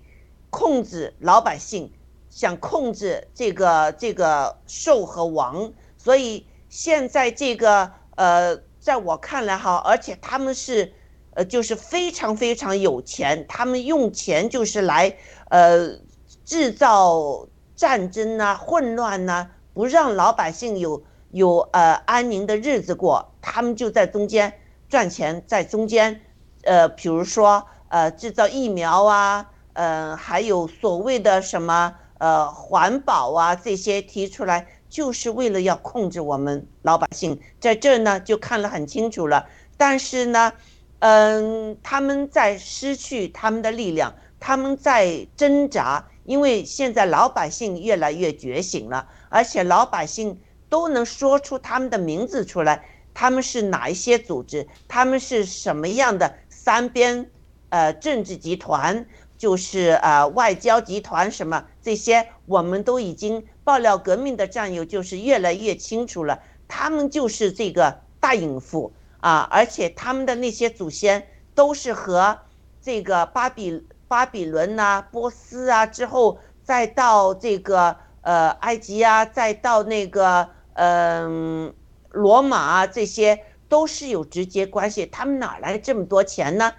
[0.50, 1.92] 控制老百姓。
[2.36, 10.94] 想控制这个这个兽和王，所以现在这个呃，在我看来哈，而且他们是
[11.30, 15.16] 呃，就是非常非常有钱，他们用钱就是来
[15.50, 15.98] 呃
[16.44, 24.54] 制造战争呐、混乱呐，不让老百姓有有呃安宁的日子过，他们就在中间
[24.90, 26.20] 赚钱，在中间
[26.64, 31.96] 呃，比如说呃制造疫苗啊，呃，还有所谓的什么。
[32.18, 39.46] 呃，环保啊，这些提出来就是为了要控制我们老百姓，在这儿呢就看了很清楚了。
[39.76, 40.54] 但是呢，
[41.00, 50.40] 嗯，他们在失去他们的力量，他们在挣扎，因为现在老百姓越来越觉醒了，而且老百姓
[50.70, 57.30] 都能说出他们的名字出来，他们是哪一些组织，他们是什么样的三边
[57.68, 59.06] 呃政治集团。
[59.46, 66.40] 就是啊，外交集团什么这些，我们都已经爆料革命的战友就是越来越清楚了。
[66.68, 72.40] 他们就是这个大隐妇啊，而且他们的那些祖先都是和
[72.82, 81.72] 这个巴比巴比伦呐、波斯啊之后，再到这个呃埃及啊，再到那个嗯
[82.10, 85.06] 罗马啊，这些都是有直接关系。
[85.06, 86.74] 他们哪来这么多钱呢？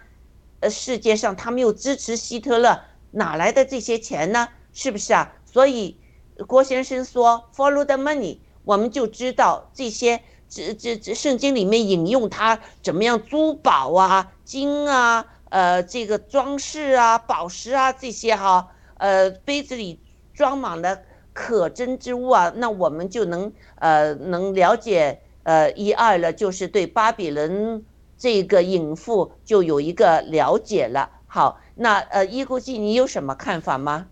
[0.70, 2.80] 世界上他们又支持希特勒，
[3.12, 4.48] 哪来的这些钱呢？
[4.72, 5.32] 是不是啊？
[5.44, 5.98] 所以
[6.46, 19.98] 郭先生说 “follow the money”，我们就知道这些这这这圣经里面引用他怎么样珠宝啊、金啊、呃这个装饰啊、宝石啊这些哈，呃杯子里
[20.34, 21.00] 装满了
[21.32, 27.84] 可珍之物啊，那我们就能呃能了解呃一二了，就是对巴比伦。
[28.18, 31.20] 这个隐妇就有一个了解了。
[31.26, 34.08] 好，那呃，伊估计你有什么看法吗？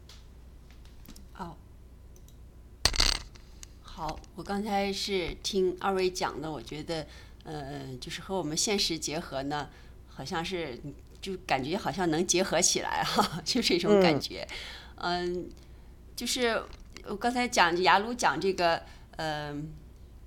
[1.38, 1.54] 哦，
[3.82, 7.06] 好，我刚才是听二位讲的，我觉得
[7.44, 9.68] 呃，就是和我们现实结合呢，
[10.08, 10.78] 好像是
[11.22, 14.46] 就感觉好像能结合起来哈， 就这种感觉。
[14.96, 15.48] 嗯，
[16.14, 16.62] 就是
[17.06, 18.82] 我刚才讲雅鲁讲这个，
[19.16, 19.72] 嗯，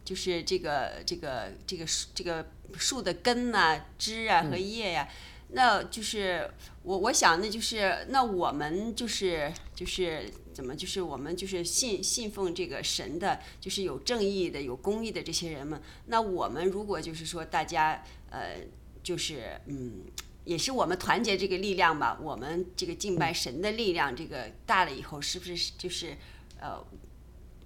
[0.08, 2.48] 就是这个这个这个树这个。
[2.78, 5.08] 树的根呐、枝啊和叶呀，
[5.54, 6.52] 那就是
[6.84, 15.82] 我我想，那就是那我们就是就是怎么就是我们就是信信奉这个神的，就是有正义的、有公义的这些人们。
[16.08, 18.58] 那我们如果就是说大家呃，
[19.02, 20.04] 就是嗯，
[20.44, 22.20] 也是我们团结这个力量吧。
[22.22, 26.18] 我们这个敬拜神的力量，这个大了以后，是不是就是
[26.60, 26.86] 呃，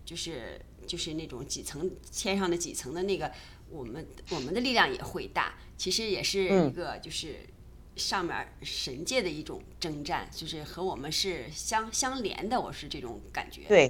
[0.06, 0.62] 就是
[0.92, 3.32] 就是那种几层天上的几层的那个。
[3.74, 7.38] 我们我们的力量也会大，其实也是一个就是
[7.96, 13.62] 上面神界的一种征战，就是和我们是相相连的，我是这种感觉。
[13.70, 13.90] 对，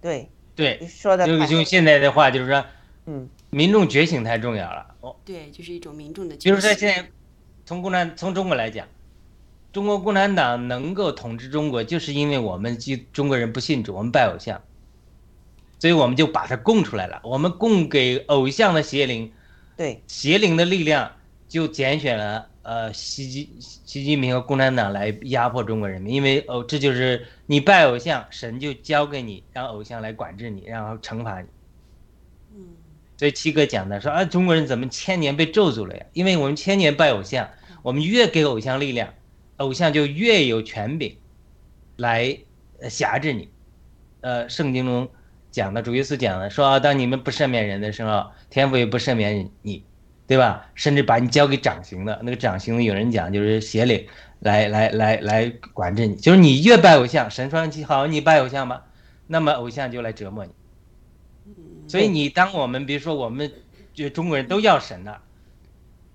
[0.00, 2.64] 对，对，说的用用现在的话就是说，
[3.04, 4.96] 嗯，民众觉醒太重要了。
[5.02, 6.34] 哦，对，就是一种民众的。
[6.36, 7.06] 比如说现在
[7.66, 8.88] 从共产从中国来讲，
[9.74, 14.58] 中国共产党能够统治中国，就是因为我们中中国人不信主，我们拜偶像。
[15.82, 17.20] 所以我们就把它供出来了。
[17.24, 19.32] 我们供给偶像的邪灵，
[19.76, 21.10] 对邪灵的力量，
[21.48, 31.48] 就拣选了呃习近习近平和共产党来压迫中国人民，因为哦这就是你拜偶像，神就交给你，让偶像来管制你，然后惩罚你。
[32.54, 32.60] 嗯
[33.18, 36.06] 所以七哥讲的说啊，中国人怎么千年被咒诅了呀？
[36.12, 37.50] 因为我们千年拜偶像，
[37.82, 39.12] 我们越给偶像力量，
[39.56, 41.16] 偶像就越有权柄，
[41.96, 42.38] 来
[42.80, 43.48] 呃辖制你。
[44.20, 45.10] 呃，圣经中
[45.52, 49.84] 讲的，主耶稣讲的，说啊，当你们不赦免人的时候，天父也不赦免你，
[50.26, 50.66] 对吧？
[50.74, 54.04] 甚至把你交给掌刑的那个掌刑的，有人讲就是邪灵
[54.40, 58.86] 来来来来管制你，就是你越拜偶像，神说好，你拜偶像吧，
[59.26, 60.52] 那么偶像就来折磨你。
[61.86, 63.52] 所以你当我们比如说我们
[63.92, 65.20] 就中国人都要神了，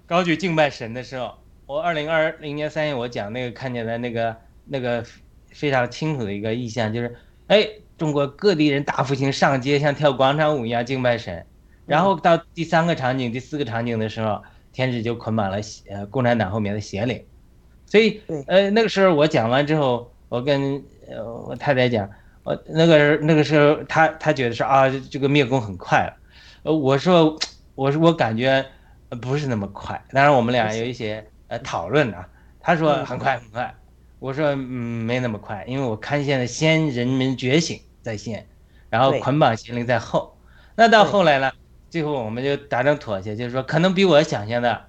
[0.07, 1.35] 高举敬拜神的时候，
[1.67, 4.35] 我二零二零年三月我讲那个看见的那个
[4.65, 5.05] 那个
[5.51, 7.15] 非常清楚的一个意象，就是
[7.47, 7.67] 哎，
[7.97, 11.45] 中国各地人大复兴上街，像跳广场舞一样敬拜神。
[11.85, 14.43] 然后到第三个场景、第四个场景的时候，
[14.73, 15.57] 天使就捆绑了
[15.89, 17.23] 呃共产党后面的邪灵。
[17.85, 22.09] 所以呃那个时候我讲完之后，我跟呃我太太讲。
[22.43, 26.13] 我，那个那个时候，她她觉得是啊，这个灭共很快了，
[26.63, 27.37] 呃，我说，
[27.75, 28.65] 我说我感觉
[29.21, 30.01] 不是那么快。
[30.11, 32.25] 当然，我们俩有一些呃讨论啊。
[32.61, 33.75] 她说很快很快，
[34.19, 37.77] 我说嗯没那么快，因为我看现在先人民觉醒
[38.07, 38.47] 在先，
[38.89, 40.37] 然后捆绑心灵在后。
[40.75, 41.51] 那到后来呢，
[41.89, 44.85] 最后我们就达成妥协，就是说可能比我想象的，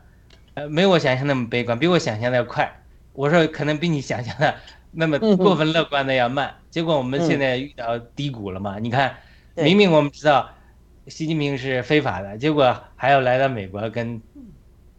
[0.55, 2.83] 呃，没我想象那么悲观，比我想象的要快。
[3.13, 4.55] 我说可能比你想象的。
[4.91, 8.79] 那么过分乐观的要慢，结果我们现在遇到低谷了嘛？
[8.79, 9.17] 你看，
[9.55, 10.49] 明明我们知道
[11.09, 14.21] 习近平是非法的，结果还要来到美国跟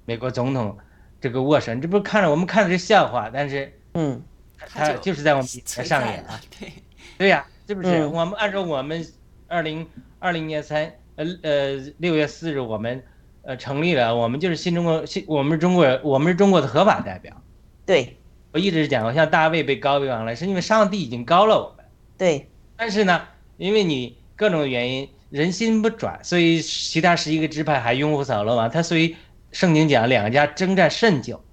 [0.06, 0.78] 美国总统
[1.20, 4.22] 这个握手，这不是看着我们看的是笑话，但是嗯，
[4.60, 6.72] 他就是在我们面前上演了，对
[7.18, 8.04] 对呀，是不是？
[8.08, 9.06] 我们按照我们
[9.48, 9.86] 二零
[10.18, 13.04] 二零年三呃呃六月四日我们
[13.44, 17.40] 呃成立了，我们就是新中国新我们是中国我们是中国的合法代表，
[17.86, 18.16] 对。
[18.52, 21.86] 我一直讲，我像大卫被高为王了，是因为上帝已经高了我们。
[22.18, 23.22] 对，但是呢，
[23.58, 28.68] 因为你各种原因，人心不转，所以其他十一个支派还拥护扫罗王。
[28.72, 29.16] 他所以
[29.52, 31.44] 圣经讲两家征战甚久，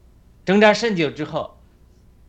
[0.47, 1.59] 征战甚久之后，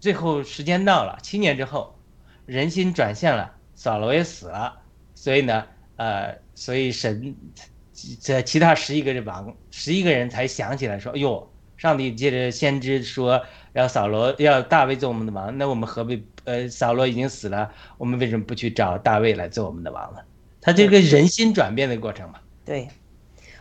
[0.01, 1.97] 最后时间到了，七年之后，
[2.45, 4.77] 人心转向了，扫罗也死了。
[5.15, 5.63] 所以呢，
[5.95, 7.33] 呃，所以神
[8.19, 13.41] 这其他十一个人王，十一个人才想起来说，哎呦，上帝借着先知说。
[13.73, 16.25] 要扫罗，要大卫做我们的王，那我们何必？
[16.45, 20.19] 呃，扫罗已经死了，我们为什么不去找大卫来做我们的王呢？
[20.61, 22.39] 他这个人心转变的过程嘛。
[22.65, 22.87] 对，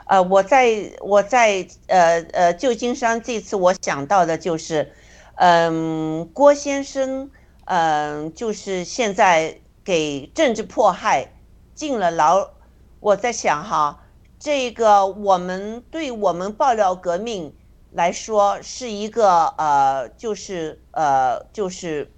[0.07, 4.91] 呃，我在我在呃呃旧金山这次我想到的就是，
[5.35, 7.29] 嗯，郭先生，
[7.67, 11.33] 嗯，就是现在给政治迫害
[11.75, 12.51] 进了牢，
[12.99, 14.03] 我在想哈，
[14.39, 17.55] 这个我们对我们爆料革命。
[17.93, 22.13] 来说是一个呃，就是呃，就是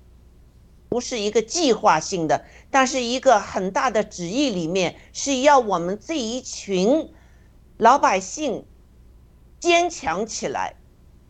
[0.89, 7.13] 不是一个计划性的，但是一个很大的旨意里面是要我们这一群
[7.77, 8.67] 老百姓
[9.61, 10.75] 坚强起来。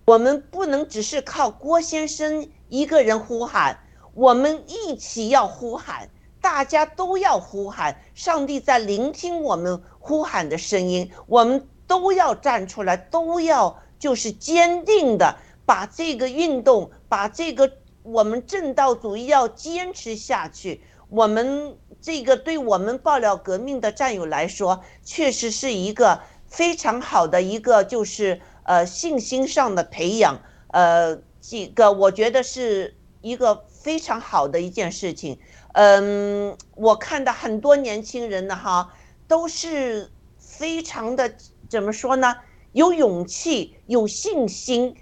[0.06, 3.80] 我们不能只是靠郭先生一个人呼喊，
[4.14, 6.08] 我们一起要呼喊，
[6.40, 8.00] 大家都要呼喊。
[8.14, 13.80] 上帝在聆听我们呼喊的声音，我们都要站出来，都要。
[13.98, 15.36] 就是坚定的
[15.66, 17.68] 把这个运动，把这个
[18.04, 20.80] 我们正道主义要坚持下去。
[21.08, 30.40] 我们这个对我们爆料革命的战友来说，确实是一个非常好的一个，就是呃信心上的培养。
[30.68, 35.40] 呃，这个我觉得是一个非常好的一件事情。
[35.80, 38.92] 嗯，我看到很多年轻人呢，哈，
[39.28, 41.32] 都是非常的
[41.68, 42.34] 怎么说呢？
[42.72, 44.96] 有勇气，有信心，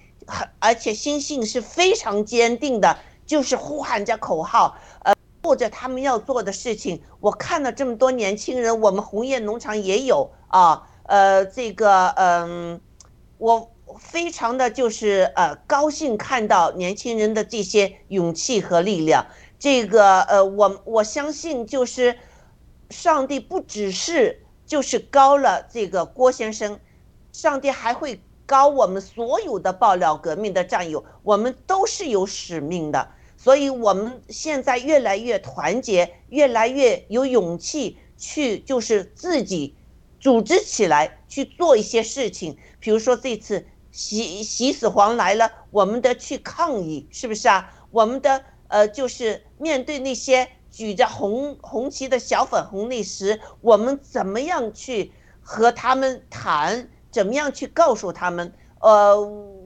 [0.59, 7.01] 而且心性是非常坚定的，就是呼喊着口号，呃，做着他们要做的事情。
[7.20, 12.79] 我看了这么多年轻人，我们红叶农场也有啊，呃，这个，嗯，
[13.39, 19.24] 我非常的就是呃高兴看到年轻人的这些勇气和力量。
[19.66, 22.16] 这个，呃，我我相信就是
[22.88, 26.78] 上帝不只是就是高了这个郭先生。
[27.32, 39.74] 上帝还会高我们所有的爆料革命的战友，我们都是有使命的，所以我们现在越来越团结，越来越有勇气去就是自己
[40.20, 42.56] 组织起来去做一些事情。
[42.78, 47.72] 比如说这次习习死黄来了，我们的去抗议，是不是啊？
[47.90, 56.88] 我们的呃就是面对那些举着红红旗的小粉红那时，我们怎么样去和他们谈？
[57.11, 58.52] 怎么样去告诉他们？
[58.80, 59.18] 呃，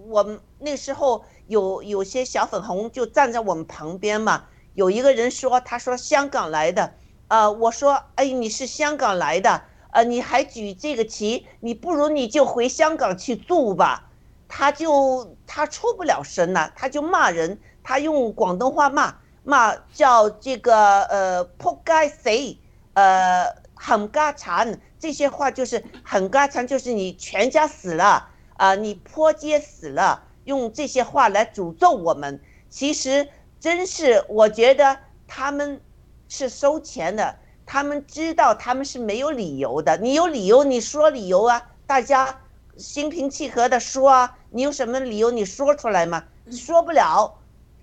[0.09, 6.95] 我们那时候有有些小粉红就站在我们旁边嘛，有一个人说，他说香港来的，
[7.27, 14.07] 呃，我说，哎，你是香港来的，呃，你还举这个旗，你不如你就回香港去住吧。
[14.47, 22.59] 他就他出不了声了，他就骂人，他用广东话骂骂叫这个呃扑街死，
[22.95, 32.39] 呃很家产这些话就是很家产，就是你全家死了啊、你泼街死了，用这些话来诅咒我们。
[32.69, 33.27] 其实
[33.59, 35.81] 真是我觉得他们
[36.29, 39.97] 是收钱的，他们知道他们是没有理由的。
[39.97, 42.39] 你有理由你说理由啊，大家
[42.77, 46.25] 心平气和的说啊，你有什么理由你说出来吗？
[46.51, 47.40] 说不了，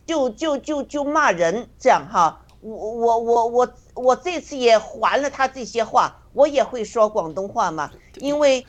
[0.08, 2.44] 就就就就骂人这样哈。
[2.62, 8.66] 我我我我我这次也还了他这些话，我也会说广东话嘛，因为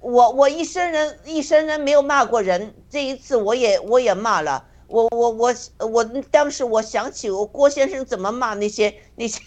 [0.00, 4.66] 我我一生人一生人没有骂过人，这一次我也我也骂了。
[4.88, 9.40] 我我我我当时我想起我郭先生怎么骂那些那些，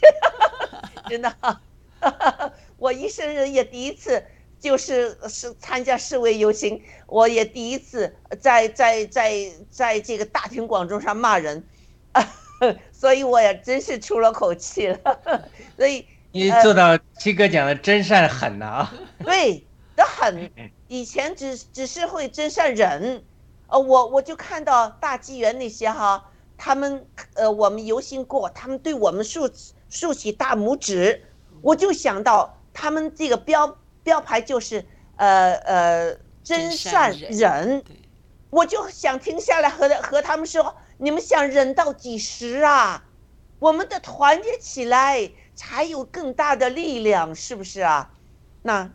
[1.09, 1.61] 真的啊、
[2.77, 4.23] 我一生人也第一次
[4.63, 11.61] 就是是参加示威游行，我也第一次在在在在这个大庭广众上骂人，
[12.93, 14.97] 所以我也真是出了口气了，
[15.75, 18.93] 所以你做到七哥讲的真善狠呐啊！
[19.25, 19.65] 对
[19.97, 20.49] 的很，
[20.87, 23.21] 以前只只是会真善忍，
[23.67, 26.23] 呃，我我就看到大纪元那些哈，
[26.57, 29.49] 他们呃我们游行过，他们对我们竖
[29.89, 31.21] 竖起大拇指，
[31.61, 34.85] 我就想到他们这个标标牌就是
[35.15, 37.83] 呃呃真善忍
[38.49, 43.05] 我就想停下来和和他们说，你们想忍到几时啊？
[43.57, 48.11] 我们的团结起来才有更大的力量，是不是啊？
[48.61, 48.93] 那，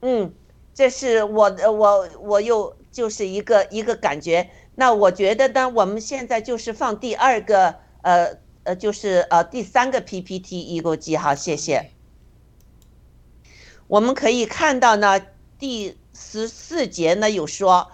[0.00, 0.32] 嗯，
[0.72, 4.48] 这是我的我我又就是一个一个感觉。
[4.76, 11.95] 那我觉得呢，我们现在就是放第二个呃呃，就是呃第三个 PPT 一个记号，谢谢。
[13.88, 15.20] 我们可以看到呢，
[15.58, 17.88] 第十四节呢有说，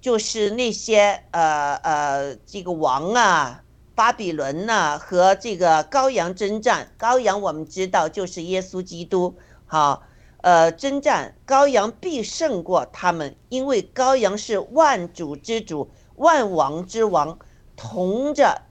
[0.00, 3.64] 就是那些呃呃这个王啊，
[3.96, 6.92] 巴比伦呐、和这个羔羊征战。
[6.96, 9.34] 羔羊我们知道就是耶稣基督，
[9.66, 10.04] 好，
[10.42, 17.36] 呃，征战羔羊必胜过他们，因为羔羊是万主之主，万王之王，
[17.74, 18.62] 同着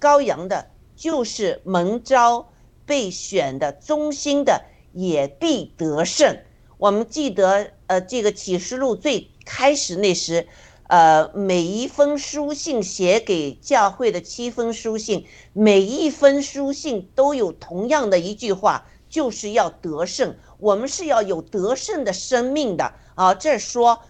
[0.00, 2.48] 羔羊的，就是蒙召
[2.84, 6.38] 被选的忠心的，也必得胜。
[6.78, 10.48] 我们记得，呃，这个启示录最开始那时，
[10.88, 20.34] 呃，每一封书信写给教会的七封书信，每一封书信都有同样的一句话，就是要得胜。
[20.58, 23.34] 我们是要有得胜的生命的啊！
[23.34, 24.00] 这说，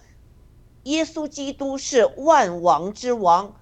[0.84, 3.54] 耶稣基督是万王之王，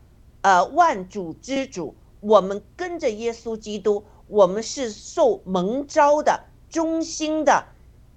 [0.42, 1.94] 呃，万主之主。
[2.20, 7.66] 我们跟着耶稣基督，我们是受蒙召的、忠心的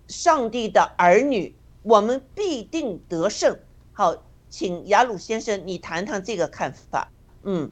[0.07, 3.57] 上帝的儿女，我们必定得胜。
[3.93, 7.11] 好，请雅鲁先生，你谈谈这个看法。
[7.43, 7.71] 嗯，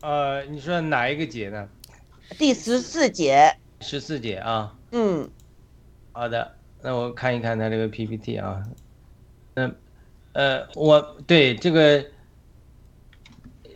[0.00, 1.68] 呃，你说哪一个节呢？
[2.38, 4.76] 第十四节，十四节啊。
[4.90, 5.30] 嗯
[6.12, 8.62] 好的，那我看一看他这个 PPT 啊。
[9.54, 9.74] 嗯，
[10.32, 12.04] 呃，我对这个，
[13.64, 13.70] 呃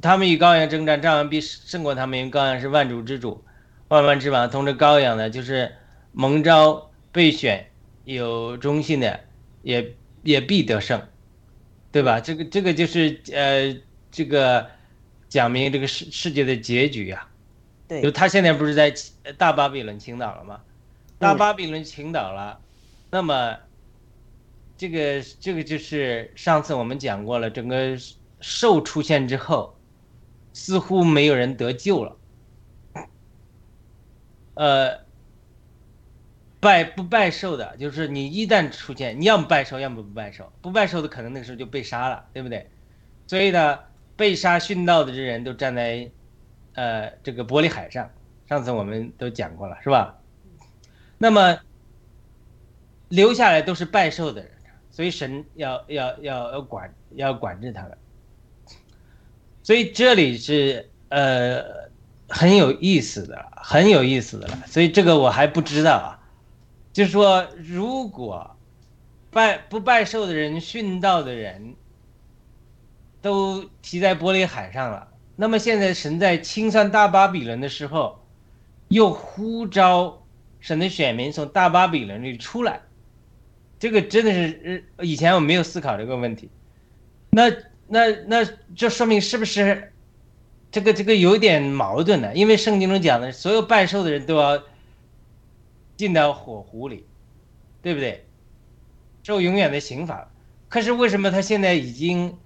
[0.00, 3.42] 他们与羔羊征战，战完必胜过他们，因为羔羊是万主之主，
[3.88, 4.50] 万万之王。
[4.50, 5.72] 同着羔羊呢，就是
[6.12, 7.66] 蒙召备选
[8.04, 9.20] 有忠信的，
[9.62, 11.00] 也也必得胜，
[11.92, 12.20] 对吧？
[12.20, 13.76] 这个这个就是呃，
[14.10, 14.66] 这个
[15.28, 17.26] 讲明这个世世界的结局呀、
[17.88, 18.92] 就对，他现在不是在
[19.24, 20.60] 呃大巴比伦倾倒了吗？
[21.18, 22.60] 大嗯巴比伦倾倒了，
[23.10, 23.56] 那么
[24.76, 27.96] 这个这个就是上次我们讲过了，整个
[28.40, 29.76] 兽出现之后，
[30.52, 32.16] 似乎没有人得救了。
[34.54, 34.98] 呃，
[36.60, 40.52] 拜不拜寿的，就是你一旦出现，你要么拜寿，要么不拜寿。
[40.62, 42.70] 不拜寿的可能那个时候就被杀了，对不对？
[43.26, 43.78] 所以呢，
[44.16, 46.10] 被杀殉道的这人都站在
[46.74, 48.10] 呃这个玻璃海上，
[48.48, 50.18] 上次我们都讲过了，是吧？
[51.18, 51.58] 那么
[53.08, 54.50] 留下来都是拜寿的人，
[54.90, 57.96] 所以神要要要要管要管制他们。
[59.62, 61.88] 所以这里是呃
[62.28, 64.58] 很有意思的，很有意思的了。
[64.66, 66.20] 所以这个我还不知道啊，
[66.92, 68.56] 就是说如果
[69.30, 71.74] 拜不拜寿的人、殉道的人
[73.20, 78.24] 都提在玻璃海上了，那么现在神在清算大巴比伦的时候，
[78.88, 80.22] 又呼召
[80.60, 82.80] 神的选民从大巴比伦里出来，
[83.78, 86.48] 这个真的是以前我没有思考这个问题。
[87.30, 87.50] 那
[87.88, 88.44] 那那
[88.76, 89.92] 这说明是不是
[90.74, 92.34] 这个这个有点矛盾的？
[92.34, 94.60] 因为圣经中讲的，所有拜寿的人都要
[95.96, 97.06] 进到火湖里，
[97.80, 98.26] 对不对？
[99.22, 100.28] 受永远的刑罚。
[100.68, 102.36] 可是为什么他现在已经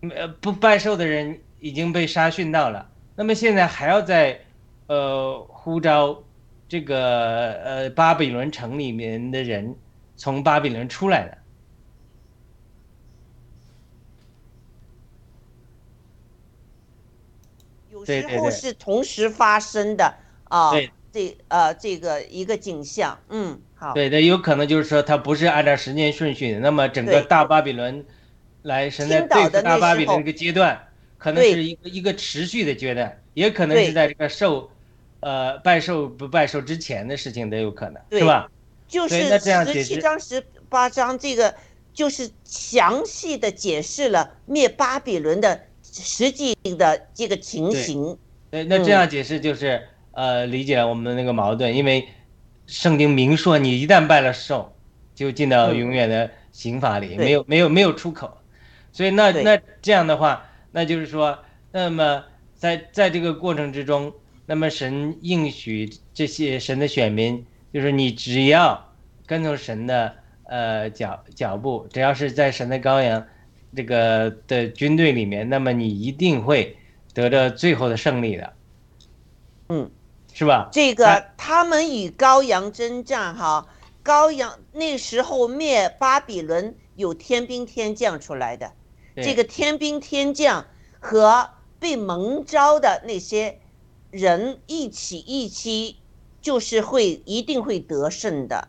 [0.00, 2.90] 呃不拜寿的人已经被杀殉道了？
[3.14, 4.40] 那么现在还要在
[4.88, 6.20] 呃呼召
[6.68, 9.76] 这个呃巴比伦城里面的人
[10.16, 11.32] 从巴比伦出来呢？
[18.02, 26.60] 有对对对时候是同时发生的啊对，这呃这个一个景象，嗯，好，对，那有可能就是说，它不是按照时间顺序的。
[26.60, 28.04] 那么整个对大巴比伦
[28.62, 30.88] 来神在对付大巴比伦这个阶段，
[31.18, 34.70] 可能对是一个一个持续的阶段，也可能对是在这个受，
[35.20, 38.50] 呃，拜寿不拜寿之前的事情都有可能，对是吧？
[38.88, 41.54] 就是十七章、十八章这个
[41.94, 45.58] 就是详细的解释了灭巴比伦的
[45.92, 48.16] 实际的这个情形，
[48.50, 49.80] 对，那这嗯样解释就是
[50.12, 52.08] 呃理解了我们的那个矛盾，因为
[52.66, 54.74] 圣经明说你一旦拜了寿，
[55.14, 55.76] 就进到嗯。
[55.76, 57.18] 永远的刑罚里，对。
[57.18, 58.38] 没有没有没有出口，
[58.90, 61.38] 所以那那这样的话，那就是说，
[61.70, 62.24] 那么
[62.54, 64.12] 在在这个过程之中，
[64.46, 68.92] 那么神应许这些神的选民，就是你只要
[69.26, 70.14] 跟从神的
[70.44, 73.26] 呃脚脚步，只要是在神的羔羊
[73.74, 76.76] 这个的军队里面，那么你一定会
[77.14, 78.52] 得到最后的胜利的，
[79.68, 79.90] 嗯，
[80.32, 80.68] 是吧？
[80.72, 83.66] 这个哎他们与羔羊征战哈，
[84.04, 88.72] 羔羊那时候灭巴比伦有天兵天将出来的，
[89.16, 90.66] 这个天兵天将
[91.00, 93.58] 和被蒙招的那些
[94.10, 95.96] 人一起一起，
[96.40, 98.68] 就是会一定会得胜的。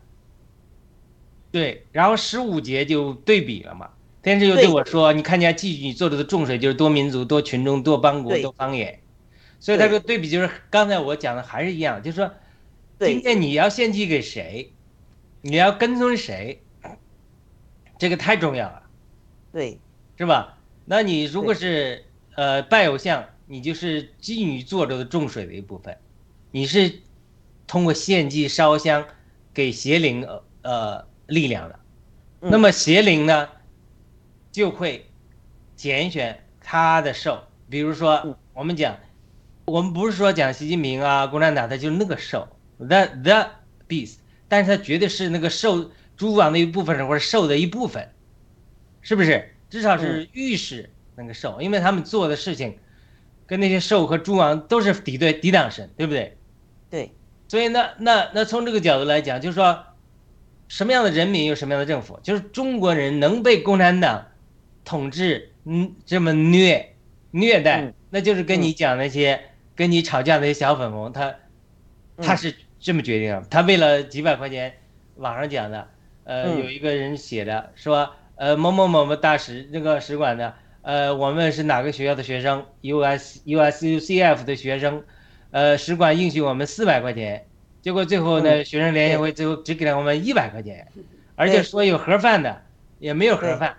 [1.52, 3.90] 对，然后十五节就对比了嘛。
[4.24, 4.64] 天师又对。
[4.66, 9.00] 对我说：“你看见妓女做的的重水，就是多民族、多群众、多邦国、多方言。”
[9.60, 12.32] 所以他说对比就是刚才我讲的还是一样，就是说，
[13.00, 14.74] 今天你要献祭给谁，
[15.42, 16.62] 你要跟踪谁，
[17.98, 18.84] 这个太重要了，
[19.52, 19.80] 对。
[20.16, 20.58] 是吧？
[20.86, 22.06] 那你如果是
[22.36, 25.98] 呃拜偶像，你就是妓女做着的重水的一部分，
[26.52, 27.00] 你是
[27.66, 29.06] 通过献祭烧香
[29.54, 31.80] 给邪灵呃呃力量的。
[32.42, 32.52] 嗯。
[32.52, 33.50] 那么邪灵呢，
[34.54, 35.10] 就会
[35.76, 38.34] 拣选他的兽，比如说嗯。
[38.56, 39.00] 我们讲，
[39.66, 42.48] 我们不是说讲习近平啊、共产党，他就是那个兽
[42.78, 43.50] ，the the
[43.90, 48.12] beast，但是他绝对是那个兽诸王的一部分或者兽的一部分，
[49.02, 49.56] 是不是？
[49.72, 52.78] 至少是预示那个兽，因为他们做的事情，
[53.48, 56.38] 跟那些兽和诸王都是敌对抵挡神，对不对？
[56.92, 57.12] 对。
[57.48, 59.84] 所以那那那从这个角度来讲，就是说，
[60.68, 64.28] 什么样的人民有什么样的政府，就是中国人能被共产党
[64.84, 66.94] 统治，嗯，这么虐
[67.32, 69.40] 虐待，嗯那就是跟你讲那些、
[69.76, 71.36] 跟你吵架的那些小粉红，他
[72.18, 74.74] 他嗯是这么决定的，他为了几百块钱，
[75.16, 75.88] 网上讲的，
[76.26, 76.60] 呃，嗯。
[76.60, 85.04] 有一个人写的说，呃，某某某某大使那个使馆的，呃，我们是哪个学校的学生，US USUCF 的学生，
[85.52, 87.48] 呃，使馆应许我们四百块钱，
[87.82, 88.66] 结果最后呢，嗯。
[88.66, 90.88] 学生联谊会最后只给了我们一百块钱，
[91.36, 92.62] 而且说有盒饭的，
[93.00, 93.76] 也没有盒饭，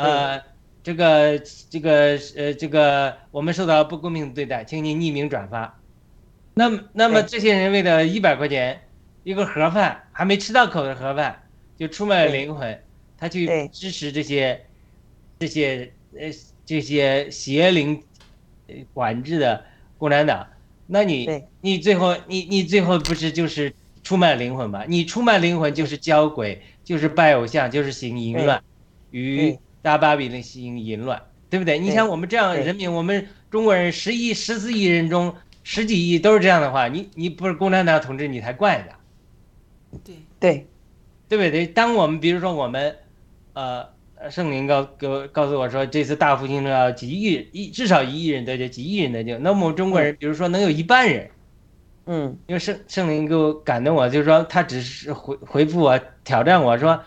[0.00, 0.42] 呃，
[0.82, 1.38] 这个
[1.68, 5.78] 这个呃这个我们受到不公平的对待，请你匿名转发。
[6.54, 8.82] 那么那么这些人为了一百块钱
[9.22, 11.42] 一个盒饭，还没吃到口的盒饭，
[11.76, 12.82] 就出卖了灵魂，
[13.16, 14.66] 他去支持这些
[15.38, 16.28] 这些呃
[16.64, 18.02] 这些邪灵
[18.66, 19.64] 呃管制的
[19.98, 20.46] 共产党，
[20.86, 23.72] 那你你最后你你最后不是就是
[24.02, 24.84] 出卖灵魂吗？
[24.88, 28.62] 你出卖灵魂就是交鬼，就是拜偶像，就是行淫乱，
[29.10, 31.78] 与对大巴比伦行淫乱，对不对？
[31.78, 40.66] 你对像我们这样人民，我们中国人十亿、十四亿人中十几亿都是这样的话，你你不是共产党统治你才怪呢，对，对
[41.28, 41.66] 对不对？
[41.66, 42.96] 当我们比如说我们，
[43.54, 51.30] 呃，呃圣灵告给我告诉我说，这次大复兴中要几亿一至少一亿人得救，几亿人得救，那么我们中国人比如说能有一半人。
[52.06, 57.00] 嗯因为圣圣灵给我感动我，就是说他只是回回复我挑战我说，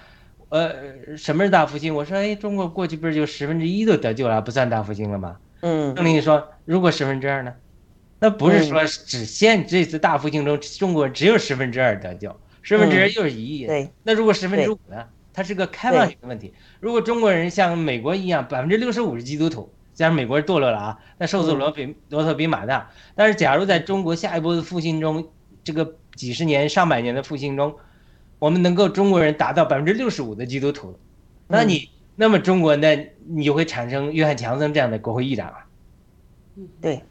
[0.53, 1.95] 呃，什么是大复兴？
[1.95, 5.37] 我说，哎，中国过去不是就十分之一都得救了，不算大复兴了吗？
[5.61, 7.51] 嗯圣灵说，如果十分之二呢？
[8.19, 13.67] 那不是说只限这次大复兴中中国只有十分之二得救，十分之二又是一亿人。
[13.69, 15.03] 对那如果十分之五呢？
[15.33, 16.53] 它是个开放性的问题。
[16.79, 22.91] 如果中国人像美国一样，百分之六十五是基督徒，加上美国人堕落了啊，那受死罗比罗特比马大。
[23.15, 25.27] 但是假如在中国下一波的复兴中，
[25.63, 27.75] 这个几十年、上百年的复兴中，
[28.43, 30.99] 我们能够中国人达到百分之六十五的基督徒，
[31.47, 35.65] 那你那么中国呢，你就会产生约翰强森这样的国会议长啊，
[36.81, 37.01] 对，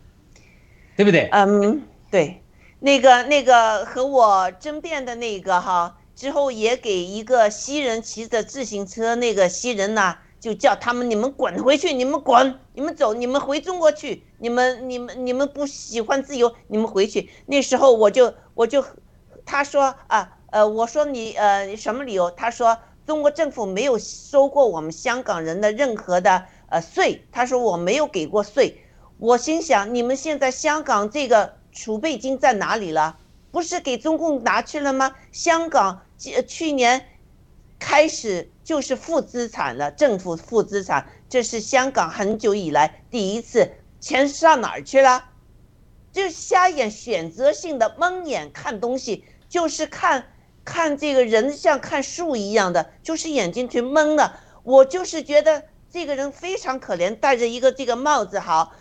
[0.94, 1.30] 对不对？
[1.32, 2.42] 嗯，对，
[2.80, 17.30] 那个那个和我争辩的那个哈，之后也给一个西人骑着自行车那个西人呐，就叫他们你们滚回去，你们滚，你们走，你们回中国去，你们你们你们不喜欢自由，你们回去。
[17.46, 18.84] 那时候我就我就，
[19.46, 22.30] 他说啊呃，我说你呃什么理由？
[22.30, 28.84] 他说中国政府没有收过我们香港人的任何的呃税，他说我没有给过税。
[29.18, 33.18] 我心想，你们现在香港这个储备金在哪里了？
[33.50, 35.16] 不是给中共拿去了吗？
[35.32, 36.02] 香港
[36.46, 37.06] 去年
[37.78, 45.24] 开始就是负资产了，政府负资产，这是香港很久以来第一次，钱上哪儿去了？
[46.12, 50.26] 就瞎眼选择性的蒙眼看东西，就是看
[50.64, 54.32] 看这个人像看树一样的，就是眼睛去蒙的。
[54.62, 58.72] 我就是觉得这个人非常可怜，戴着一个这个帽子，好。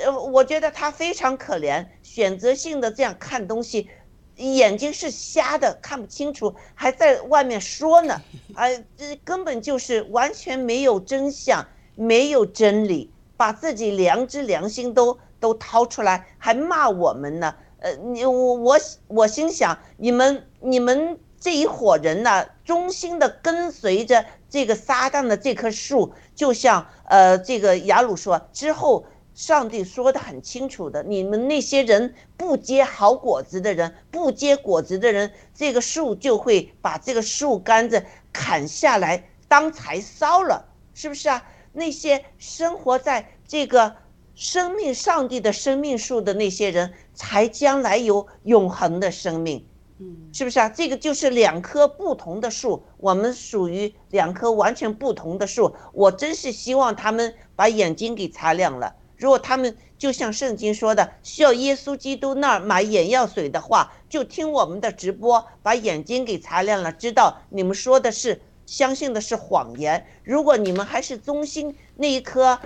[0.00, 3.90] 呃，我觉得他非常可怜，选择性的这样看东西，
[4.36, 8.22] 眼睛是瞎的，看不清楚，还在外面说呢，
[8.54, 11.66] 啊， 这根本就是完全没有真相，
[11.96, 17.56] 没有真理，把自己良知良心都都掏出来，还骂我们呢。
[17.80, 29.04] 呃，你我我我心想，你们你们这一伙人呢，忠心的跟随着这个撒旦的这棵树，就像呃这个雅鲁说之后。
[29.34, 41.46] 上帝说的很清楚的，你们那些人不结好果子的人，不结果子的人，这个树就会把这个树干子砍下来当柴烧了，是不是啊？
[41.72, 43.94] 那些生活在这个
[44.34, 49.64] 生命上帝的生命树的那些人，才将来有永恒的生命，
[49.98, 50.68] 嗯，是不是啊？
[50.68, 55.74] 这个就是两棵不同的树，我们属于两棵完全不同的树。
[55.92, 58.94] 我真是希望他们把眼睛给擦亮了。
[59.16, 70.06] 如果他们就像圣经说的，需要耶稣基督那儿买眼药水的话，就听我们的直播，把眼睛给擦亮了，知道你们说的是相信的是谎言。
[70.22, 72.60] 如果你们还是忠心那一棵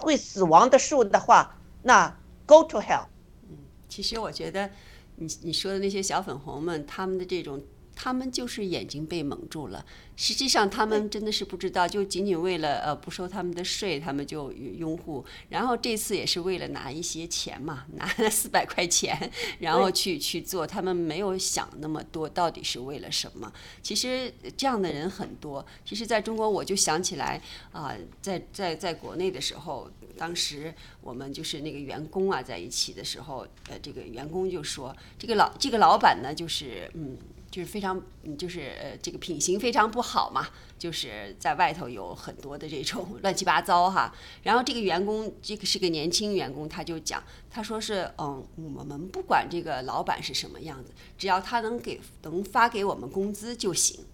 [0.00, 3.04] 会死亡的树的话，那 go to hell。
[3.48, 3.56] 嗯，
[3.88, 4.68] 其实我觉得
[5.16, 7.62] 你你说的那些小粉红们，他们的这种。
[7.96, 9.84] 他们就是眼睛被蒙住了，
[10.16, 15.24] 实际上他们真的是不知道，就仅仅为了呃不收他们的税，他们就拥护。
[15.48, 19.30] 然后这次也是为了拿一些钱嘛， 拿了四百块钱，
[19.60, 20.66] 然后去去做。
[20.66, 23.52] 他们没有想那么多，到底是为了什么？
[23.82, 25.64] 其实这样的人很多。
[25.84, 27.40] 其实在中国，我就想起来
[27.72, 37.16] 啊，在在在国内的时候，当时我们就是那个员工啊在一起的时候，呃，这个员工就说，这个老这个老板呢，就是嗯。
[37.54, 38.02] 就是非常，
[38.36, 44.12] 就是，这个品行非常不好嘛，就是在外头有很多的这种乱七八糟哈。
[44.42, 54.04] 然后这个员工，这个是个年轻员工，他就讲，他说是，嗯，我们不管这个老板是什么样子，只要他能给能发给我们工资就行。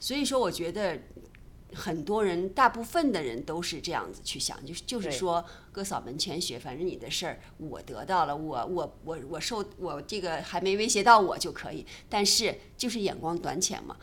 [0.00, 0.98] 所以说，我觉得。
[1.74, 13.96] 很多人，大部分的人都是这样子去想，就是就是说，哥嫂门前雪，反正你的事儿我得到了，我我我我受我这个还没威胁到我就可以，但是就是眼光短浅嘛，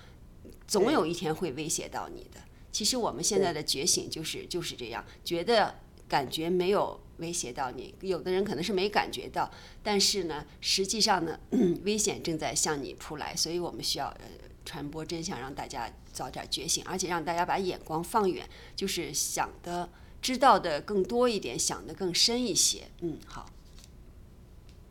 [0.68, 2.40] 总有一天会威胁到你的。
[2.72, 5.76] 其实我们现在的觉醒就是就是这样，觉得
[6.08, 9.50] 感觉没有威胁到你，有的人可能是没感觉到，
[9.82, 11.40] 但是呢，实际上呢，
[11.84, 14.26] 危险正在向你扑来，所以我们需要呃
[14.66, 15.90] 传播真相，让大家。
[16.16, 19.90] 早点觉醒，而且让大家把眼光放远，就是想的、
[20.22, 22.84] 知道的更多一点，想的更深一些。
[23.02, 23.48] 嗯，好。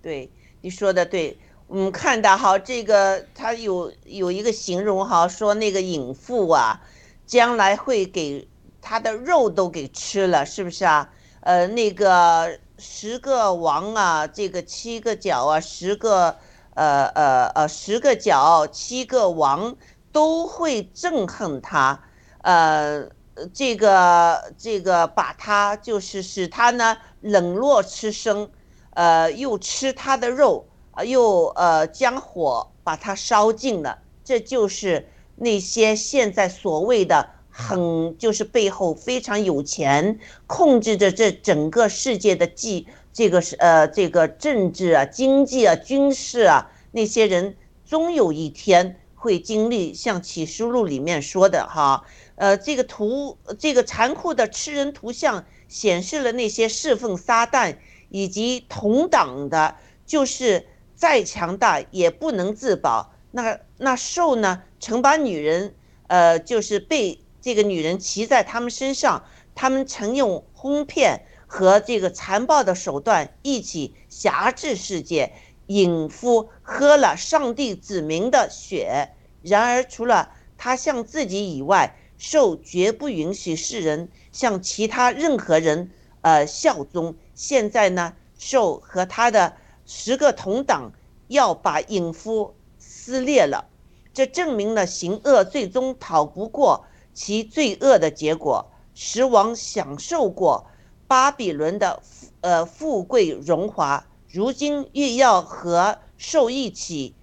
[0.03, 1.39] 对，你说的对。
[1.67, 6.83] 我们看到哈，这个他有有一个形容哈，说那个隐妇啊，
[7.25, 8.47] 将来会给
[8.83, 11.11] 他的肉都给吃了，是不是啊？
[11.41, 16.37] 呃，那个十个王啊，这个七个角啊，十个
[16.75, 19.77] 呃呃呃十个角，七个王。
[20.15, 22.05] 都会憎恨他，
[22.43, 23.05] 呃，
[23.53, 28.49] 这个这个把他就是使他呢冷落吃生，
[28.91, 30.69] 呃，又吃他的肉，
[31.05, 33.99] 又呃将火把他烧尽了。
[34.23, 47.57] 这就是那些现在所谓的很就是背后非常有钱，控制着这整个世界的计，这个是呃这个政治啊、经济啊、军事啊那些人，
[47.87, 49.01] 终有一天。
[49.17, 52.05] 会经历像启示录里面说的哈，
[52.35, 57.77] 呃，这个图这个残酷的吃人图像显示了那些侍奉撒旦
[58.11, 63.15] 以及同党的，就是再强大也不能自保。
[63.31, 65.75] 那那兽呢，曾把女人，
[66.09, 71.23] 呃，就是被这个女人骑在他们身上，他们曾用哄骗
[71.55, 75.33] 和这个残暴的手段一起辖制世界。
[75.69, 85.93] 隐夫喝了上帝子民的血，然而除了他向自己以外，兽绝不允许世人向其他任何人
[86.23, 87.15] 呃效忠。
[87.37, 89.55] 现在呢，兽和他的
[89.87, 90.93] 十个同党
[91.29, 93.65] 要把隐夫撕裂了，
[94.13, 96.85] 这证明了行恶最终逃不过
[97.15, 98.67] 其罪恶的结果。
[98.93, 100.67] 十王享受过
[101.07, 102.03] 巴比伦的
[102.41, 104.07] 呃富贵荣华。
[104.29, 107.15] 如今又要和兽一起，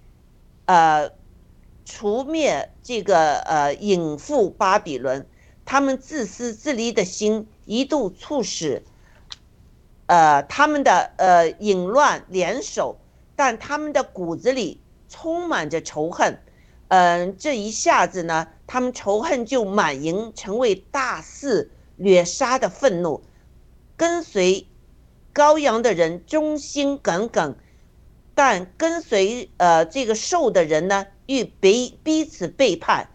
[0.64, 1.10] 呃，
[1.84, 5.26] 除灭这个呃隐覆巴比伦，
[5.66, 8.82] 他们自私自利的心一度促使，
[10.06, 12.96] 呃他们的呃淫乱联手，
[13.36, 14.80] 但他们的骨子里
[15.10, 16.40] 充满着仇恨，
[16.88, 23.22] 嗯，这一下子呢，他们仇恨就满盈，成为大肆掠杀的愤怒，
[23.96, 24.66] 跟随。
[25.34, 27.56] 羔羊的人忠心耿耿，
[28.34, 33.08] 但跟随呃这个兽的人呢，欲彼彼此背叛，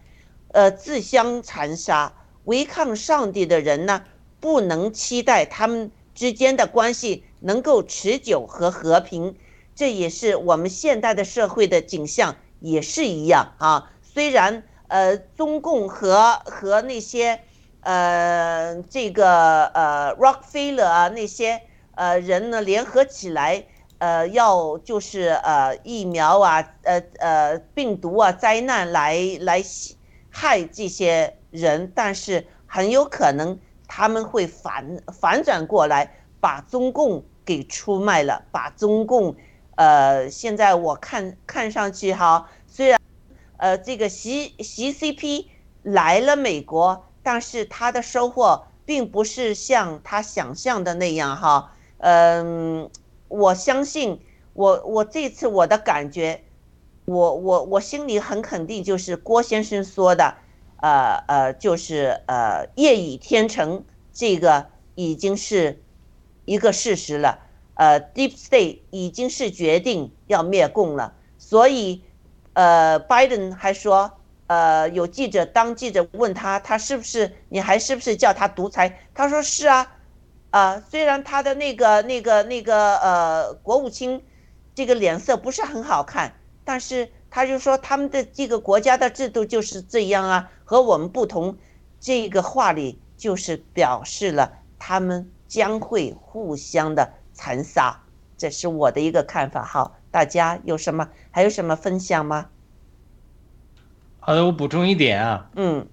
[0.48, 2.12] 呃自相残杀。
[2.44, 4.04] 违抗上帝的人呢，
[4.40, 9.36] 不能期待他们之间的关系能够持久和和平。
[9.76, 13.92] 这也是我们现代的社会的景象，也是一样啊。
[14.02, 17.42] 虽然呃中共和和那些
[17.88, 21.62] 呃这个呃 Rockefeller 啊那些。
[22.00, 23.64] 呃，人呢联合起来，
[23.98, 29.60] 呃，要就是呃疫苗啊，呃呃病毒啊，灾难来来
[30.30, 33.58] 害这些人，但是很有可能
[33.88, 36.08] 他们会反反转过来，
[36.38, 39.34] 把中共给出卖了，把中共，
[39.74, 43.00] 呃，现在我看看上去哈，虽然，
[43.56, 45.46] 呃，这个习习 CP
[45.82, 51.74] 来了美国，但是他的收获并不是像他想象的那样哈。
[51.98, 52.88] 嗯，
[53.28, 54.22] 我相信
[54.54, 56.42] 我我这次我的感觉，
[57.04, 60.36] 我我我心里很肯定，就是郭先生说的，
[60.80, 65.82] 呃呃，就是呃夜已天成，这个已经是
[66.46, 67.40] 一个事实了。
[67.74, 72.02] 呃，Deep State 已经是决定要灭共了，所以
[72.54, 74.17] 呃，Biden 还说，
[74.48, 78.98] 呃，有记者当记者问他，他是不是你还是不是叫他独裁？
[79.14, 79.94] 他说是啊。
[80.50, 84.24] 啊，虽然他的那个、那个、那个呃，国务卿，
[84.74, 86.32] 这个脸色不是很好看，
[86.64, 91.58] 但是他就说他们的这个国家的制度就是这样啊，和我们不同。
[92.00, 98.00] 这个话里就是表示了他们将会互相的残杀，
[98.38, 99.62] 这是我的一个看法。
[99.62, 102.46] 好，大家有什么还有什么分享吗？
[104.28, 105.88] 好的，我补充一点啊，嗯，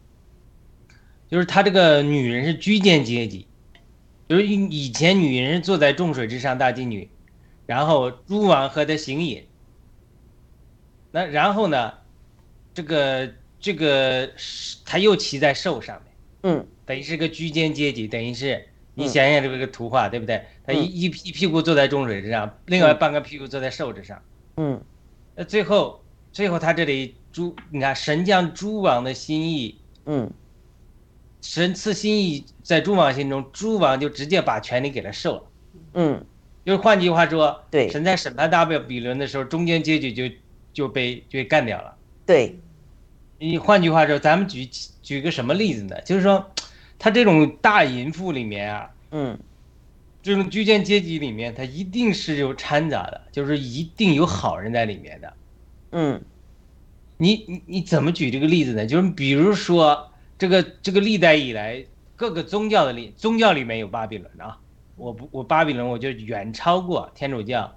[1.29, 3.47] 就是他这个女人是居间阶级。
[4.27, 7.09] 就是以以前女人坐在众水之上，大妓女，
[7.65, 9.41] 然后诸王和她行淫。
[11.11, 11.93] 那然后呢，
[12.73, 14.29] 这个这个
[14.83, 16.13] 他又骑在兽上面，
[16.43, 20.43] 嗯，等于是个居间阶级，等于是你想想这个图画对不对？
[20.65, 24.21] 他一一一屁股坐在众水之上，另外半个屁股坐在兽之上，
[24.57, 24.83] 嗯，
[25.35, 30.31] 那最后最后他这里诸你看神将诸王的心意，嗯。
[31.41, 35.43] 神赐心意在诸王心中，诸王就直接把权力给了受了。
[35.93, 36.25] 嗯，
[36.65, 40.23] 就是换句话说，对，神在审判大比伦的时候，中间阶级就
[40.73, 41.95] 就被就被干掉了。
[42.25, 42.57] 对，
[43.37, 44.67] 你换句话说，咱们举
[45.03, 46.01] 举个什么例子呢？
[46.01, 46.49] 就是说，
[46.97, 49.37] 他这种大淫妇里面啊，嗯，
[50.23, 55.33] 这种居间阶级里面，他一定是有掺杂的，就是一定有好人在里面的。
[55.91, 56.23] 嗯，
[57.17, 58.85] 你你你怎么举这个例子呢？
[58.85, 60.09] 就是比如说。
[60.37, 61.81] 这个这个历代以来
[62.17, 64.59] 各个宗教的里宗教里面有巴比伦啊，
[64.97, 67.73] 我不我巴比伦我就远超过天主教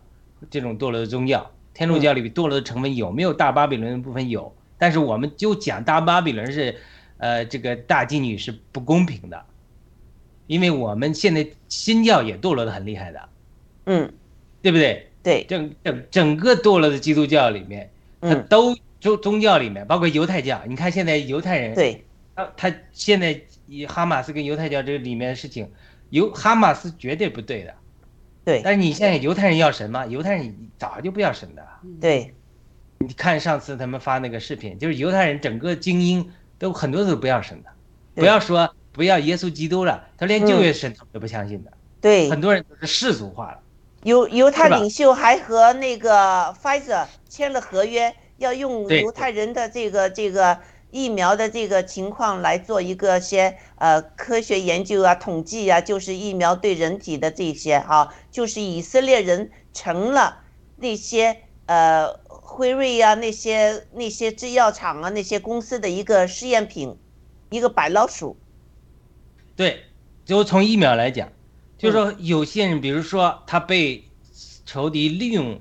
[0.50, 1.48] 这种堕落的宗教。
[1.72, 4.52] 天主教里堕落的成分有没有大巴比伦的部分有？
[4.76, 6.74] 但是我们就讲大巴比伦是，
[7.18, 9.40] 呃，这个大妓女是不公平的，
[10.48, 13.28] 因为我们现在新教也堕落的很厉害的，
[13.84, 14.12] 嗯，
[14.62, 15.06] 对不对？
[15.22, 17.88] 对，整整整个堕落的基督教里面，
[18.20, 22.04] 它都宗宗教里面，包括犹太教，你看现在犹太人对。
[22.34, 25.70] 他他现在以哈马斯跟犹太教这个里面的事情，
[26.10, 27.74] 犹哈马斯绝对不对的，
[28.44, 28.62] 对。
[28.62, 30.06] 但是你现在犹太人要神吗？
[30.06, 31.66] 犹太人早就不要神的。
[32.00, 32.32] 对。
[32.98, 37.70] 你看上次他们发那个视频，就是犹太人整个精英都很多都不要神的，
[38.14, 41.72] 不要说不要耶稣基督了，他连旧约神都不相信的。
[42.00, 42.30] 对。
[42.30, 43.58] 很多人都是世俗化了。
[44.04, 50.58] 犹犹太领袖还和那个 Pfizer 签了合约，要用犹太人的这个这个。
[50.90, 60.40] 疫苗的这个情况来做一个些呃科学研究啊、统计啊，就是疫苗对人体的这些哈、就是以色列人成了
[60.76, 66.96] 那些呃辉瑞呀、那些那些制药厂啊、那些公司的一个试验品，
[67.50, 68.38] 一个白老鼠。
[69.54, 69.82] 对，
[70.24, 71.30] 就从疫苗来讲，
[71.76, 74.02] 就是说嗯有些人，比如说他被
[74.64, 75.60] 仇敌利用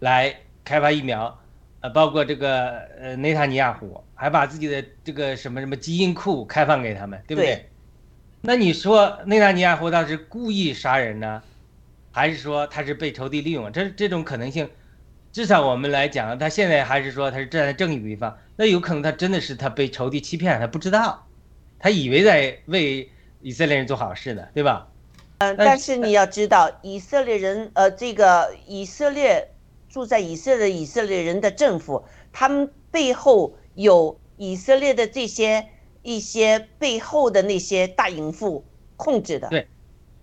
[0.00, 1.39] 来开发疫苗，
[1.80, 7.54] 呃，包括这个呃内塔尼亚胡还把自己的这个什么什么基因库开放给他们，对不对？
[7.54, 7.66] 对
[8.42, 11.42] 那你说内塔尼亚胡他是故意杀人呢，
[12.10, 13.70] 还是说他是被仇敌利用？
[13.72, 14.68] 这这种可能性，
[15.32, 21.26] 至少我们来讲，他现在还是说他是站在正义的一方，那有可能他真的是他被仇敌欺骗，他不知道，
[21.78, 23.10] 他以为在为
[23.40, 24.88] 以色列人做好事呢，对吧？
[25.38, 29.48] 嗯，但是但是你要知道，以色列人，呃，这个以色列
[29.90, 35.66] 住在以色列的以色列人的政府，他们背后有以色列的这些
[36.02, 38.64] 一些背后的那些大淫妇
[38.96, 39.48] 控制的。
[39.48, 39.66] 对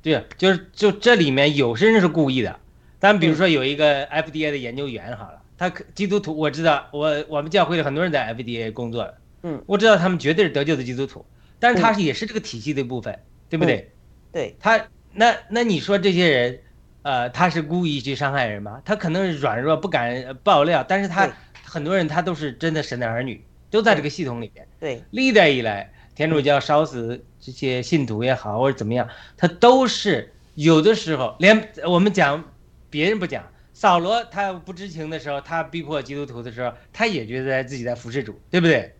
[0.02, 2.60] 对，就是就这里面有些人是故意的，
[2.98, 11.26] 但比如说有一个 FDA 的研究员，好了，他可基督徒，我知道，我我们教会的很多人在 FDA 工作的，嗯，我知道他们绝对是得救的基督徒，
[11.60, 13.92] 但是他是也是这个体系的一部分，对不对？
[14.32, 14.56] 对。
[14.62, 16.60] 他那那你说这些人，
[17.08, 18.82] 呃，他是故意去伤害人吗？
[18.84, 21.32] 他可能是软弱不敢呃爆料，但是他
[21.64, 23.42] 很多人他都是真的神的儿女，
[23.72, 24.68] 都在这个系统里面。
[24.78, 32.44] 对历代以来，天主教烧死这些信徒也好，或者怎么样，他都是有的时候连我们讲
[32.90, 33.42] 别人不讲，
[33.72, 38.94] 扫罗他不知情的时候，他逼迫基督徒的时候，他也觉得自己在服侍主，对不对？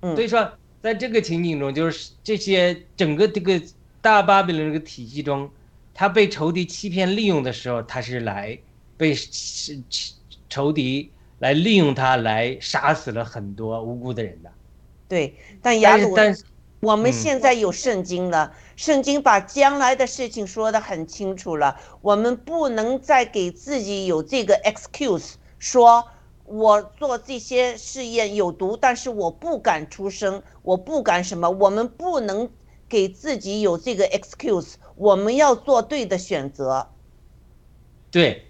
[0.00, 0.50] 嗯所以说，
[0.80, 3.62] 在这个情景中，就是这些整个这个
[4.00, 5.48] 大巴比伦这个体系中，
[5.92, 8.58] 他被仇敌欺骗利用的时候，他是来
[8.96, 9.82] 被是
[10.48, 14.50] 仇敌来利用他来杀死了很多无辜的人的。
[15.08, 16.44] 对，但雅鲁，但是
[16.80, 26.06] 我们嗯现在有圣经了，圣经把将来的事情说得很清楚了，我们不能再给自己有这个 excuse，说
[26.44, 32.48] 我做这些试验有毒，但是我不敢出声，我不敢什么，我们不能
[32.88, 36.86] 给自己有这个 excuse，我们要做对的选择。
[38.10, 38.44] 对，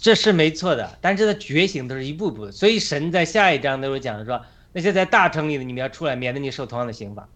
[0.00, 4.40] 这是没错的，但是他觉醒都是一步步的，所以神在下一章都有讲说，
[4.72, 7.28] 那些在大城里的你们要出来，免得你受同样的刑罚。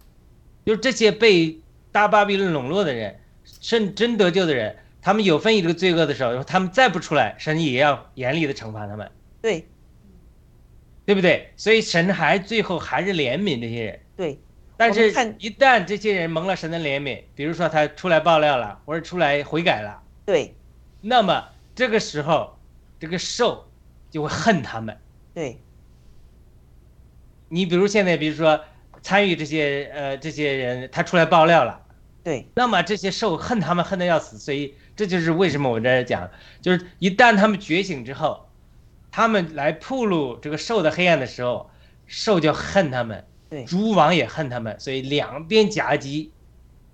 [0.65, 1.59] 就是这些被
[1.91, 9.67] 大巴比伦笼络的人，甚真得救的人，他们有分于这个罪恶的时候，他们再不出来，神也要严厉的惩罚他们，对
[11.05, 11.51] 对不对？
[11.57, 13.99] 所以神还最后还是怜悯这些人。
[14.15, 14.39] 对
[14.81, 20.55] 但是一旦这些人蒙了神的怜悯，比如说他出来爆料了，或者出来悔改了，对。
[21.01, 22.57] 那么这个时候，
[22.99, 23.69] 这个兽
[24.09, 24.97] 就会恨他们。
[25.35, 25.59] 对。
[27.47, 28.59] 你比如现在，比如说
[29.03, 31.79] 参与这些呃这些人，他出来爆料了，
[32.23, 32.47] 对。
[32.55, 36.27] 那么这些兽恨他们恨得要死，所以这就是为什么我在这讲，
[36.59, 38.49] 就是一旦他们觉醒之后，
[39.11, 41.69] 他们来铺路这个兽的黑暗的时候，
[42.07, 46.31] 兽就恨他们，对诸王也恨他们，所以两边夹击，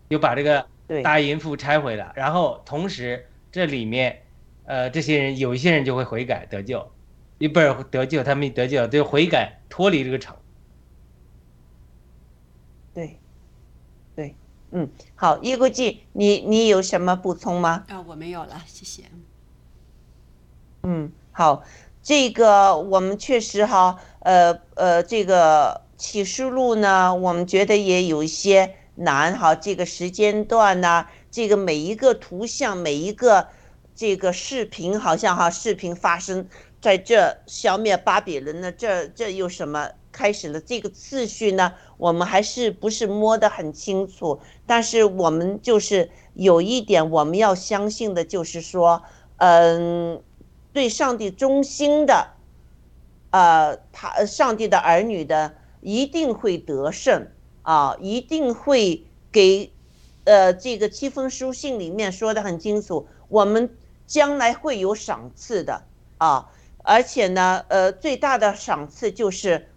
[0.09, 0.67] 就把这个
[1.03, 4.23] 大淫妇拆毁了，然后同时这里面，
[4.65, 6.91] 呃，这些人有一些人就会悔改得救，
[7.37, 10.35] 一辈儿得救，他们得救就悔改脱离这个城。
[12.91, 13.19] 对
[14.15, 14.35] 对，
[14.71, 17.85] 嗯，好，叶国际，你你有什么补充吗？
[17.87, 19.03] 啊，我没有了，谢谢。
[20.81, 21.63] 嗯，好，
[22.01, 33.47] 这个我们确实哈，呃呃，这个启示录呢，我们觉得也有一些难哈，这个时间段呢、这个每一个图像，每一个
[33.95, 36.47] 这个视频，好像哈，视频发生
[36.79, 40.61] 在这消灭巴比伦呢，这这有什么开始了？
[40.61, 49.03] 这个次序呢，我们还是不是摸得很清楚，但是我们就是有一点我们要相信的，就是说，
[49.37, 50.21] 嗯。
[50.73, 52.33] 对上帝忠心的，
[53.31, 55.55] 呃，他上帝的儿女的
[55.87, 57.29] 一定会得胜
[57.61, 59.71] 啊，一定会给，
[60.25, 63.73] 呃，这个七封书信里面说的很清楚，我们
[64.05, 65.85] 将来会有赏赐的
[66.17, 66.51] 啊，
[66.83, 69.69] 而且呢，呃，最大的赏赐就是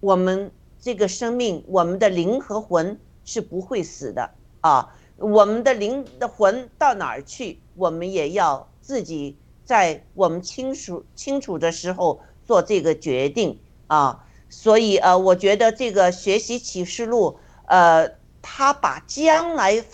[0.00, 0.50] 我们
[0.80, 4.30] 这个生命，我们的灵和魂是不会死的
[4.62, 9.36] 啊，我们的灵的魂到哪儿去，我们也要自己。
[9.66, 18.10] 在我们清楚清楚的时候做这个决定啊，所以呃，我觉得这个学习启示录，呃，
[18.42, 19.84] 他把将来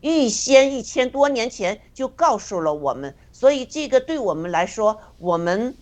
[0.00, 5.74] 预先一千多年前就告诉了我们，所以这个对我们来说，我们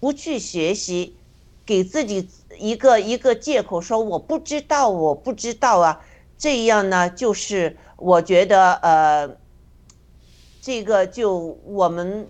[0.00, 1.16] 不去学习，
[1.64, 2.28] 给自己
[2.58, 6.00] 一个一个借口，说我不知道，我不知道啊。
[6.38, 9.36] 这样呢，就是我觉得呃，
[10.60, 12.28] 这个就我们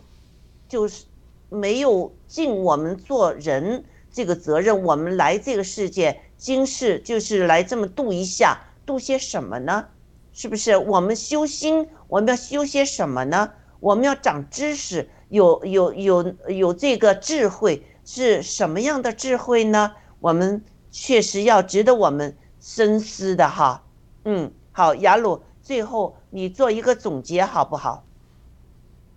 [0.69, 1.05] 就是
[1.49, 3.85] 没有尽我们做人
[4.17, 4.83] 这个责任。
[4.83, 9.89] 我们来这个世界，今世就是来这么度一下，度些什么呢？
[10.33, 10.79] 是不是？
[10.79, 13.53] 我们修心，我们要修些什么呢？
[13.79, 19.93] 我们要长知识，有有有有这个智慧，是什么样的智慧呢？
[20.21, 23.85] 我们确实要值得我们深思的哈。
[24.25, 28.03] 嗯，好，雅鲁，最后你做一个总结好不好？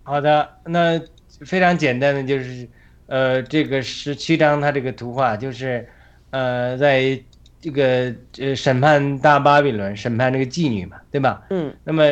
[0.02, 1.00] 好的，那
[1.46, 2.68] 非常简单的就是，
[3.10, 5.88] 呃，这个十七章他这个图画就是，
[6.30, 7.20] 呃，在
[7.60, 11.44] 这个呃审判大巴比伦，审判这个妓女嘛，对吧？
[11.50, 11.74] 嗯。
[11.82, 12.04] 那么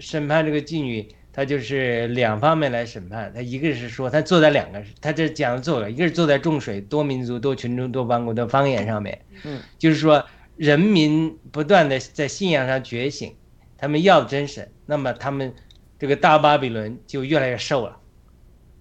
[0.00, 3.30] 审判这个妓女，他就是两方面来审判。
[3.34, 10.24] 他一个是说他坐在两个，他这讲的坐了，一个是坐在众水多民族多群众多邦国的方言上面，嗯，就是说
[10.56, 13.36] 人民不断的在信仰上觉醒，
[13.76, 15.52] 他们要真神，那么他们。
[15.98, 17.96] 这个大巴比伦就越来越瘦了，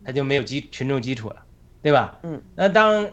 [0.04, 1.45] 他就没有基群众基础了，
[1.86, 2.18] 对吧？
[2.24, 2.42] 嗯。
[2.56, 3.08] 那当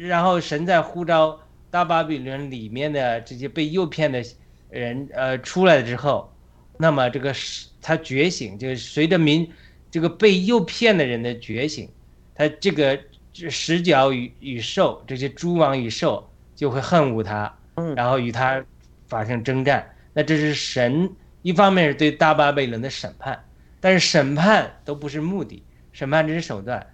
[0.00, 1.40] 然后神在呼召
[1.72, 4.22] 大巴比伦里面的这些被诱骗的
[4.70, 6.32] 人呃出来之后，
[6.78, 7.34] 那么这个
[7.80, 9.50] 他觉醒，就是随着民
[9.90, 11.88] 这个被诱骗的人的觉醒，
[12.32, 12.96] 他这个
[13.32, 18.64] 十角与与兽这些诸王与兽就会恨恶他，嗯，然后与他
[19.08, 19.84] 发生征战。
[20.12, 21.10] 那这是神。
[21.42, 23.44] 一方面是对大巴比伦的审判，
[23.80, 25.60] 但是审判都不是目的，
[25.92, 26.86] 审判只是手段。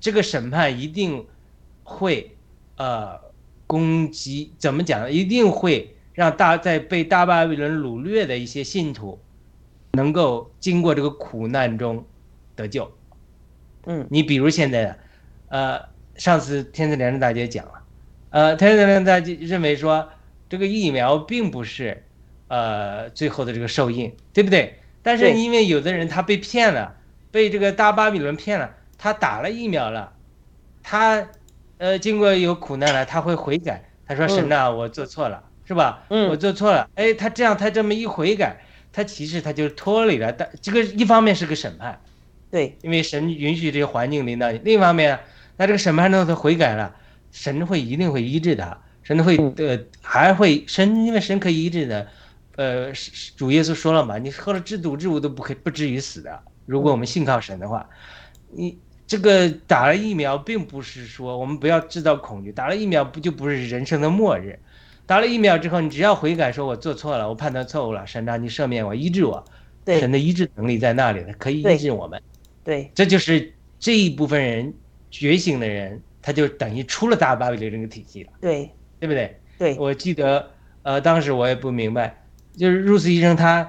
[0.00, 1.26] 这个审判一定
[1.84, 2.34] 会，
[2.76, 3.20] 呃，
[3.66, 5.12] 攻击怎么讲呢？
[5.12, 9.18] 一定会让大在被大巴比伦掳掠的一些信徒，
[9.92, 12.04] 能够经过这个苦难中
[12.56, 12.90] 得救。
[13.86, 14.98] 嗯，你比如现在的，
[15.48, 15.80] 呃，
[16.16, 17.72] 上次天赐良知大姐讲了，
[18.30, 20.08] 呃，天赐良知大姐认为说
[20.48, 22.04] 这个疫苗并不是。
[22.52, 24.80] 呃，最后的这个受印，对不对？
[25.04, 26.96] 但是因为有的人他被骗了，
[27.30, 30.12] 被这个大巴比伦骗了，他打了疫苗了，
[30.82, 31.26] 他，
[31.78, 36.04] 呃，经过有苦难了，他会悔改，他说神呐，我做错了，是吧？
[36.10, 36.86] 嗯，我做错了。
[36.96, 38.60] 哎，他这样，他这么一悔改，
[38.92, 40.30] 他其实他就脱离了。
[40.30, 41.98] 但这个一方面是个审判，
[42.50, 45.18] 对，因为神允许这个环境领导你；另一方面，
[45.56, 46.94] 那这个审判中他悔改了，
[47.32, 52.06] 神会一定会医治他，神会呃还会神，因为神可以医治的。
[52.56, 52.92] 呃，
[53.34, 56.38] 主耶稣说了嘛，你喝了制毒之物都不可不至于死的。
[56.66, 57.88] 如果我们信靠神的话，
[58.50, 58.78] 你
[59.10, 64.56] 这个打了疫苗，并不是说我们不要制造恐惧，打了疫苗不就不是人生的末日？
[65.04, 69.44] 打了疫苗之后，你只要悔改，说我做错了，我判断错误了，神让你赦免我，医治我。
[69.84, 72.22] 神的医治能力在那里，他可以医治我们。
[72.62, 74.72] 对，这就是这一部分人
[75.10, 78.30] 觉醒的人，他就等于出了大巴比伦这个体系了。
[78.40, 78.70] 对，
[79.00, 79.36] 对不对？
[79.58, 80.48] 对，我记得，
[80.84, 82.16] 呃，当时我也不明白。
[82.56, 83.68] 就是入斯医生他，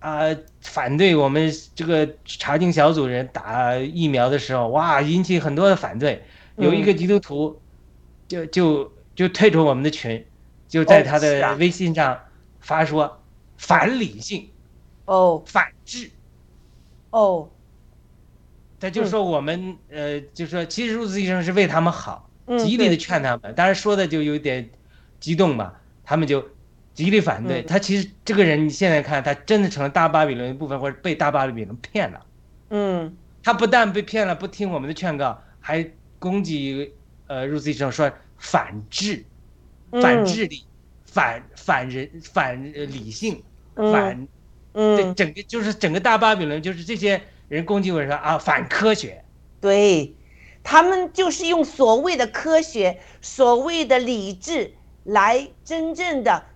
[0.00, 6.22] 啊，反对我们这个查经小组人打疫苗的时候，哇，引起很多的反对。
[6.56, 7.60] 有一个基督徒，
[8.28, 10.24] 就就就退出我们的群，
[10.68, 12.20] 就在他的微信上
[12.60, 13.20] 发说
[13.56, 14.50] 反理性，
[15.04, 16.10] 哦，反智，
[17.10, 17.48] 哦，
[18.78, 24.70] 他就说我们呃，就说其实入斯医生是为他们好，极力的劝他们，当然说的就有点
[25.18, 26.44] 激动吧，他们就。
[26.98, 32.26] 极力反对他，其实这个人你现在看，他真的成了大巴比伦一部分，或者被大巴比伦骗了。
[32.70, 35.88] 嗯，他不但被骗了，不听我们的劝告，还
[36.18, 36.92] 攻击
[37.28, 39.24] 呃入资医生说反智、
[40.02, 40.64] 反智力、
[41.04, 43.40] 反反人、反理性、
[43.76, 44.26] 反，
[44.74, 49.22] 这整个就是整个大巴比伦，就是这些人攻击我说啊反科学。
[49.60, 50.16] 对，
[50.64, 54.72] 他们就是用所谓的科学、所谓的理智
[55.04, 56.46] 来真正的。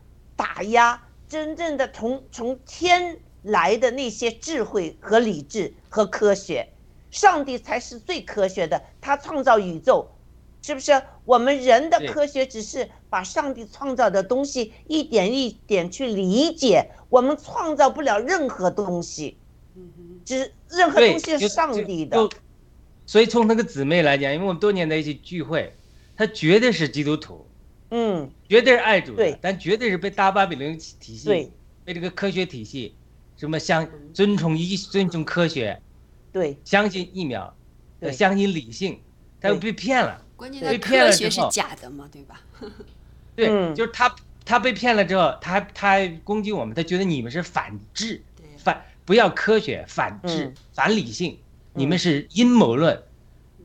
[0.43, 6.69] 打压真正的从从天来的那些智慧和理智和科学，
[7.13, 8.83] 上帝才是最科学的。
[9.01, 10.11] 他创造宇宙，
[10.61, 11.01] 是不是？
[11.25, 19.39] 我们人的科学只是把上帝创造的东西一点一点去理解，我们创造不了任何东西。
[20.25, 22.29] 只任何东西是上帝的。
[23.07, 25.73] 所以从那个姊妹来讲，因为我们多年在一起聚会，
[26.17, 27.47] 她绝对是基督徒。
[27.95, 31.53] 嗯，绝对是爱主的，但绝对是被大巴比伦体系，
[31.85, 32.95] 被这个科学体系，
[33.37, 35.79] 什么相尊崇医、尊崇科学，
[36.33, 37.55] 对，相信疫苗，
[38.11, 38.99] 相信理性，
[39.39, 40.25] 他又被骗了。
[40.37, 42.41] 关键的科学是假的嘛，对吧？
[43.37, 48.23] 对，就是他他被骗了之后，他他还攻击我们，他觉得你们是反智，
[48.57, 51.39] 反不要科学，反智，反理性，
[51.75, 53.03] 你们是阴谋论。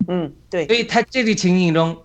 [0.09, 0.67] 嗯，对。
[0.67, 1.97] 所以他这个情景中。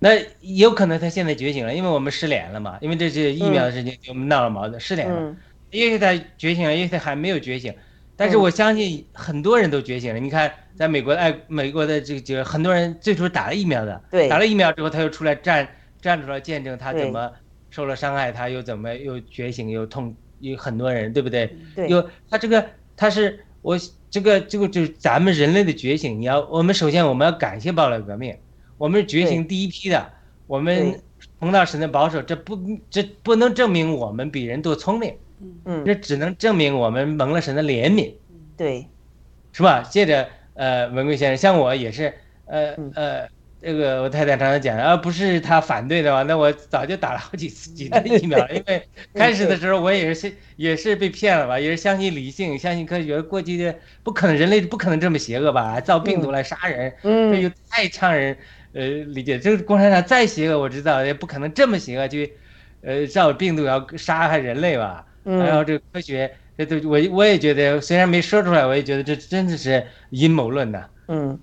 [0.00, 0.10] 那
[0.40, 5.16] 有可能他现在觉醒了，因为我们失联了嘛，因为这是疫苗的事情，我们闹了矛盾，失联了。
[5.20, 5.36] 嗯
[5.70, 7.72] 也许他觉醒了，也许他还没有觉醒，
[8.16, 10.18] 但是我相信很多人都觉醒了。
[10.18, 15.68] 你看，在美国的爱美国的这个这个很多人最初打了疫苗的，对打了疫苗之后，他又出来站
[16.02, 17.30] 站出来见证他怎么
[17.70, 21.56] 受了伤害，他又怎么又觉醒又痛，有很多人对不对？
[21.76, 22.66] 对有他这个
[22.96, 23.78] 他是我
[24.10, 26.20] 这个这个就是咱们人类的觉醒。
[26.20, 28.36] 你要我们首先我们要感谢暴力革命，
[28.80, 30.10] 我们是觉醒第一批的，
[30.46, 31.00] 我们对
[31.38, 32.58] 碰到神的保守，这不
[32.88, 35.14] 这不能证明我们比人多聪明。
[35.66, 38.14] 嗯这只能证明我们蒙了神的怜悯，
[38.56, 38.86] 对
[39.52, 39.82] 是吧？
[39.82, 42.14] 接着，呃，文贵先生，像我也是，
[42.46, 43.28] 呃嗯呃，
[43.60, 48.52] 这个我太太常常讲，啊，不是他反对的话，那我早就打了好几次几针疫苗了。
[48.56, 48.82] 因为
[49.14, 55.80] 开始的时候我也是也是被骗了吧，也是相信理性，相信科学，过去的不可能，人类不可能这么邪恶吧？
[55.80, 58.36] 造病毒来杀人，这嗯就太呛人
[58.72, 59.38] 呃理解。
[59.38, 62.32] 这个共产党再邪恶，我知道也不可能这么邪恶去，
[62.82, 65.04] 呃，造病毒要杀害人类吧？
[65.24, 70.88] 还有嗯这个科学，这都我我也觉得，虽然没说出来，我也觉得这真的是阴谋论呐。
[71.08, 71.38] 嗯，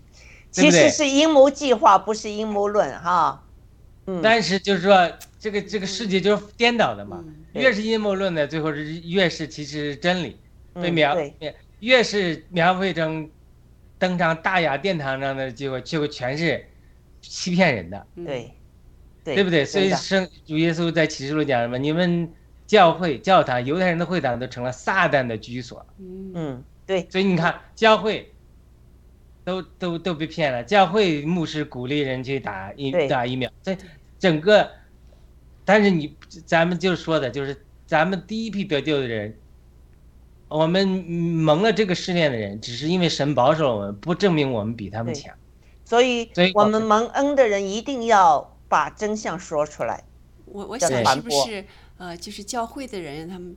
[0.49, 3.43] 其实是阴谋计划，不是阴谋论哈。
[4.07, 7.21] 嗯但是就是说，这个这个世界就是颠倒的嘛，
[7.53, 10.39] 对越是阴谋论的，最后是越是其实是真理
[10.73, 13.29] 被嗯描对，越是描绘成
[13.99, 16.65] 登上大雅殿堂上的结果，结果全是
[17.21, 18.51] 欺骗人的，对
[19.23, 19.65] 对对不对？
[19.65, 21.77] 所以圣主耶稣在启示录讲什么？
[21.77, 22.31] 你们
[22.65, 25.85] 教会、教堂、犹太人的会堂都成了撒旦的居所。
[25.99, 28.31] 嗯嗯对所以你看，教会
[29.43, 30.63] 都都都被骗了。
[30.63, 33.77] 教会牧师鼓励人去打疫打疫苗，这
[34.17, 34.71] 整个，
[35.65, 36.15] 但是你
[36.45, 39.35] 咱们就说的就是咱们第一批得救的人，
[40.47, 45.35] 我们蒙了这个试炼的人，只是因为神保守我们，不证明我们比他们强。
[45.87, 50.03] 所以我我们蒙恩的人一定要把真相说出来。
[50.43, 51.65] 我我想是不是
[51.97, 53.55] 呃，就是教会的人，他们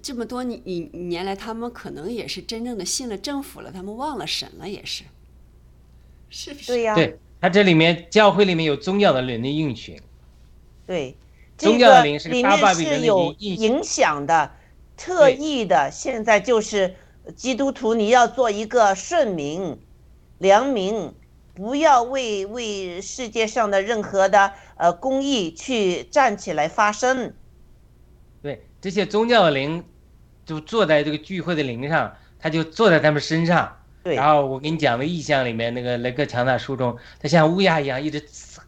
[0.00, 0.62] 这么多年
[1.08, 5.02] 年来，他们可能也是真正的信了政府了，他们忘了神了，也是，
[6.30, 6.66] 是不是？
[6.68, 10.00] 对呀、对，他这里面教会里面有宗教的人的应许，
[10.86, 11.16] 对，
[11.58, 14.52] 宗这个教的灵是是有影影响的，
[14.96, 15.90] 特意的。
[15.90, 16.94] 现在就是
[17.34, 19.76] 基督徒，你要做一个顺民、
[20.38, 21.12] 良民，
[21.54, 27.32] 不要为为世界上的任何的呃公益去站起来发声。
[28.42, 29.84] 对这些宗教的灵，
[30.44, 33.76] 就坐在这个聚会的灵上，他就坐在他们身上。
[34.02, 38.22] 对然后我跟你讲的意象里面那个雷克强大书中，他像乌鸦一样一直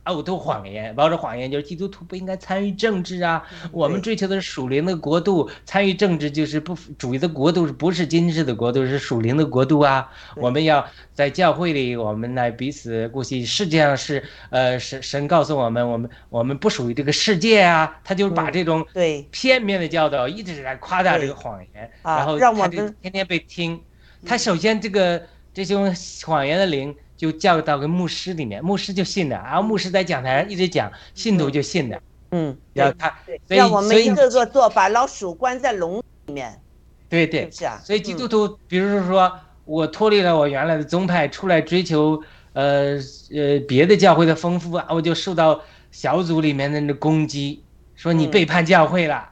[0.07, 10.11] 呕吐谎言，包着谎言就是基督徒不应该参与政治啊，我们追求的是属灵的国度，参与政治就是不主义的国度，不是今世的国度，是属灵的国度啊。
[10.37, 13.45] 我们要在教会里，我们来彼此顾惜。
[13.45, 23.81] 世界上是呃神神告诉我们，我们我们不属于这个世界啊，他就是把嗯这种对片面的教导一直在夸大这个谎言，啊然后让我们天天被听。
[24.25, 25.23] 他首先这个
[25.53, 31.99] 这种谎言的灵就叫到个牧师里面，牧师就信了，然后牧师在讲台上一直讲，信徒就信了。
[32.31, 33.17] 嗯，然后他，
[33.47, 36.61] 所以我们一个个做，把老鼠关在笼里面，
[37.09, 37.81] 对对是不，是啊？
[37.85, 39.33] 所以基督嗯徒，比如说
[39.65, 42.23] 我脱离了我原来的宗派，出来追求
[42.53, 42.97] 呃
[43.33, 45.61] 呃别的教会的丰富啊，我就受到
[45.93, 47.63] 小组里面的那攻击，
[47.95, 49.31] 说你嗯背叛教会了。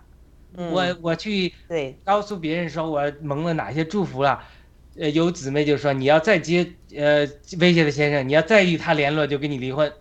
[0.56, 4.40] 嗯我我去对告诉别人说我蒙了哪些祝福了，
[4.96, 7.26] 呃，有姊妹就说你要再接呃
[7.58, 9.92] 威胁的先生，你要再与他联络就跟你离婚。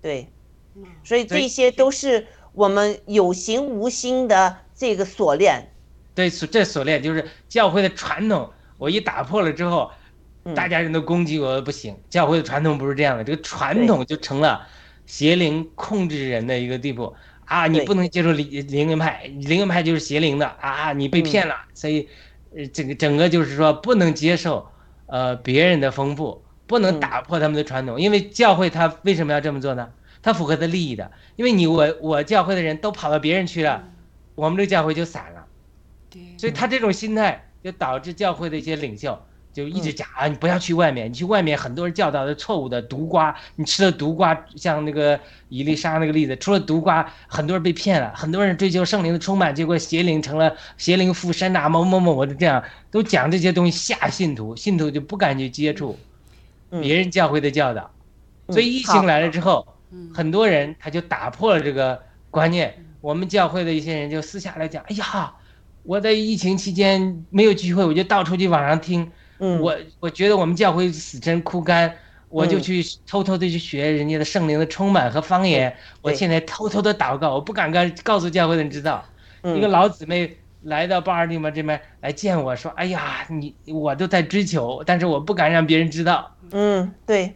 [0.00, 0.28] 对，
[0.74, 5.70] 嗯所以这些都是我们有形无心的这个锁链。
[6.14, 9.90] 对，所这锁链就是教会的传统，我一打破了之后，
[10.44, 11.96] 嗯大家人都攻击我不行。
[12.08, 14.66] 教会的传统不是这样的，这个传统就成了
[15.06, 17.14] 邪灵控制人的一个地步
[17.44, 17.66] 啊！
[17.66, 20.92] 你不能接受灵灵恩派，灵恩派就是邪灵的啊！
[20.92, 22.08] 你被骗了，所以
[22.54, 24.68] 呃，这个整个就是说不能接受
[25.06, 27.00] 呃别人的丰富，不能嗯。
[27.00, 29.90] 打破他们的传统，因为教会他为什么要这么做呢？
[30.22, 33.88] 他符合他利益的，因为你我我教会的人都跑到别人去了，
[34.34, 35.46] 我们这个教会就散了。
[36.10, 39.22] 对，所以他这种心态就导致教会的一些领袖
[39.52, 45.18] 就一嗯直讲啊，你不要去外面，你去外面很多人教导的错误的毒瓜，你吃了毒瓜，像那个
[45.48, 55.98] 伊丽莎那个例子，除了毒瓜，很多人被骗了，很多人追求圣灵的充满，结果邪灵成了邪灵附身呐、某某某，我就这样都讲这些东西吓信徒，信徒就不敢去接触
[56.70, 57.90] 嗯别人教会的教导，
[58.46, 62.00] 嗯所以疫好情来了之后，嗯很多人他就打破了这个
[62.30, 62.72] 观念。
[63.00, 65.32] 我们教会的一些人就私下来讲：“哎呀，
[65.84, 69.10] 我在疫情期间没有聚会，我就到处去网上听。
[69.40, 71.92] 嗯，我我觉得我们教会死沉枯干，
[72.28, 75.74] 我就嗯去偷偷的去学人家的圣灵的充满和方言。
[76.02, 79.04] 我现在偷偷的祷告，我不敢告告诉教会的人知道。
[79.42, 86.36] 一个嗯老姊妹来到巴尔的摩这边来见我说：“哎呀，你我都在追求，但是我不敢让别人知道。
[86.52, 87.34] 嗯，对，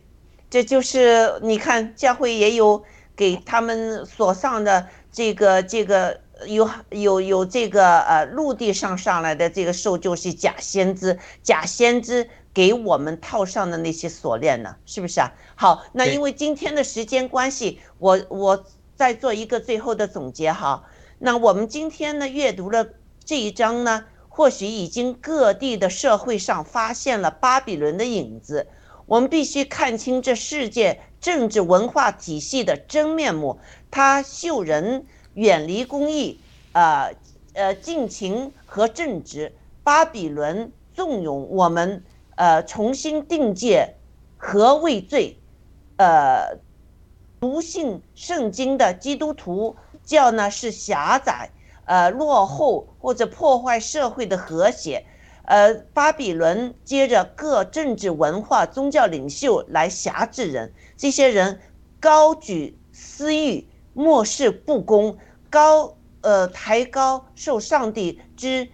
[0.50, 2.84] 这就是你看教会也有
[3.16, 15.32] 给他们所上的这个这个有有有这个呃陆地上上来的这个兽就是假先知，假先知给我们套上的那些锁链呢，是不是啊？
[15.54, 18.64] 好，那因为今天的时间关系，我我
[18.96, 20.84] 再做一个最后的总结哈。
[21.18, 22.86] 那我们今天呢阅读了
[23.24, 28.66] 这一章呢，或许已经各地的社会上发现了巴比伦的影子。
[29.06, 33.60] 我们必须看清这世界政治文化体系的真面目。
[33.90, 36.40] 它秀人远离公义，
[36.72, 37.14] 呃
[37.52, 39.52] 呃，尽情和正直。
[39.82, 42.02] 巴比伦纵容我们，
[42.36, 43.96] 呃，重新定界
[44.38, 45.36] 何谓罪？
[45.96, 46.58] 呃，
[47.38, 51.50] 不信圣经的基督徒教呢是狭窄、
[51.84, 55.04] 呃落后或者破坏社会的和谐。
[55.44, 61.60] 呃，巴比伦接着各政治文化宗教领袖来辖制人，这些人
[62.00, 65.16] 高举私欲，漠视不公，
[65.48, 68.68] 高呃抬高受上帝之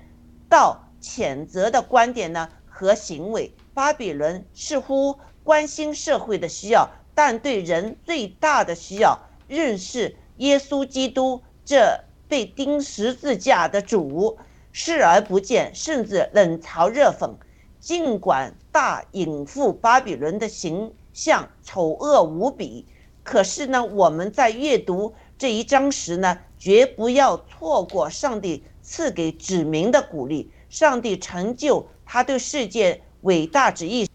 [0.49, 3.55] 道谴责的观点呢和行为。
[3.73, 14.37] 巴比伦似乎关心社会的需要，但对人最大的需要，认识耶稣基督这被钉十字架的主。
[14.73, 17.35] 视而不见，甚至冷嘲热讽。
[17.81, 22.87] 尽管大隐覆巴比伦的形象丑恶无比，
[23.31, 30.51] 可是呢，我们在阅读这一章时呢，绝不要错过上帝赐给指明的鼓励。
[30.69, 34.09] 上帝成就他对世界伟大旨意，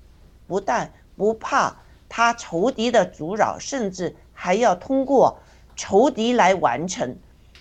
[0.47, 1.77] 不但不怕
[2.09, 5.39] 他仇敌的阻扰，甚至还要通过
[5.77, 7.15] 仇敌来完成。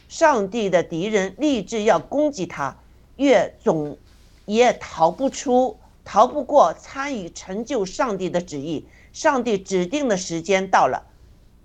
[0.09, 2.77] 上帝的敌人立志要攻击他。
[3.15, 3.97] 越总
[4.45, 8.89] 也逃不出、逃不过参与成就上帝的旨意。
[9.13, 11.07] 上帝指定的时间到了，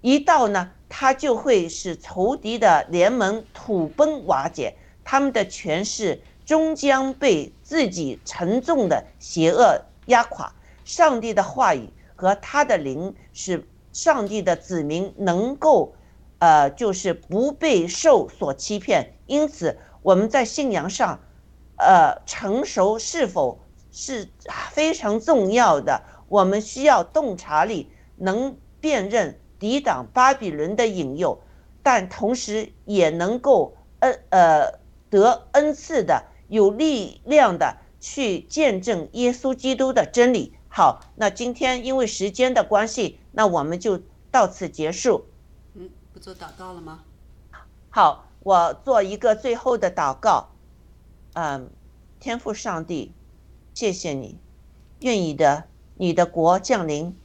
[0.01, 10.53] 一到呢，他就会使仇敌的联盟土崩瓦解，他们的权势终将被自己沉重的邪恶压垮。
[10.85, 15.93] 上帝的话语和他的灵，使上帝的子民能够，
[16.39, 19.13] 呃，就是不被受所欺骗。
[19.27, 21.19] 因此，我们在信仰上。
[21.81, 23.57] 呃，成熟是否
[23.89, 24.27] 是
[24.69, 26.01] 非常重要的？
[26.27, 31.41] 我们需要洞察力，能辨认、抵挡巴比伦的引诱，
[31.83, 34.79] 但同时也能够恩呃
[35.09, 40.53] 得恩赐的、有力量的去见证耶稣基督的真理。
[40.69, 45.25] 好，那今天因为时间的关系，那我们就到此结束。
[45.73, 47.03] 嗯，不做祷告了吗？
[47.89, 50.49] 好，我做一个最后的祷告。
[51.33, 51.69] 嗯，
[52.19, 53.13] 天父上帝，
[53.73, 54.37] 谢谢你，
[54.99, 55.65] 愿你的
[55.95, 57.17] 你的国降临，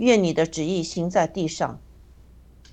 [0.00, 1.78] 愿你的旨意行在地上，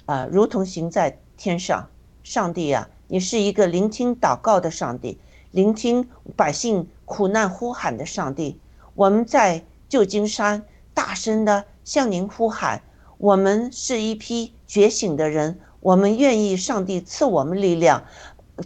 [0.06, 1.88] 啊，如同行在天上。
[2.24, 5.18] 上帝、啊，你是一个聆听祷告的上帝，
[5.52, 8.60] 聆听百姓苦难呼喊的上帝。
[8.96, 12.82] 我们在旧金山大声的向您呼喊，
[13.18, 18.04] 我们是一批觉醒的人，我们愿意上帝赐我们力量。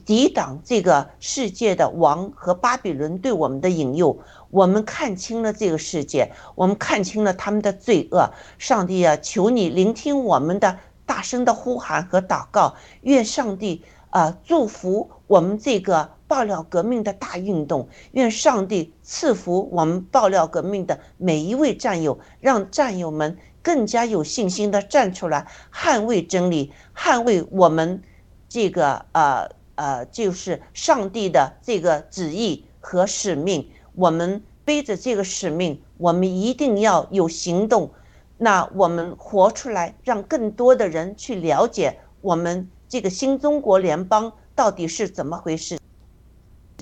[0.05, 4.17] 抵挡这个世界的王和巴比伦对我们的引诱，
[4.51, 8.29] 我们看清了这个世界，我们看清了他们的罪恶。
[8.59, 12.75] 上帝啊，求你聆听我们的大声的呼喊和祷告。
[13.01, 17.87] 愿上帝啊、祝福我们这个爆料革命的大运动。
[18.11, 28.03] 愿上帝赐福我们爆料革命的每一位战友，让战友们更加有信心的站出来，捍卫真理，捍卫我们
[28.47, 29.49] 这个呃。
[29.75, 37.91] 呃，就是上帝的这个旨意和使命，我们背着这个使命，我们一定要有行动。
[38.37, 45.77] 那我们活出来，让更多的人去了解我们这个新中国联邦到底是怎么回事。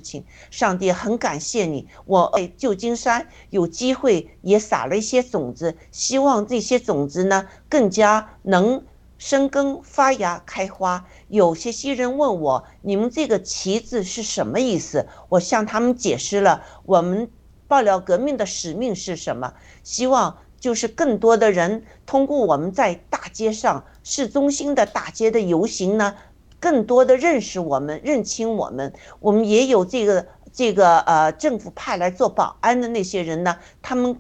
[0.02, 8.84] 情，上帝很感谢你，我在旧金山有机会也撒了一些种子，希望这些种子呢更加能。
[9.20, 11.06] 生根发芽开花。
[11.28, 17.30] 有些新人问我：“你们这个‘旗’字是什么意思？”我向他们解释了我们
[17.68, 19.54] 爆料革命的使命是什么。
[19.84, 26.16] 希望就是更多的人通过我们在大街上、市中心的大街的游行呢，
[26.60, 28.94] 更多的认识我们、认清我们。
[29.20, 34.20] 我们也有这个这个呃政府派来做保安的那些人呢，他们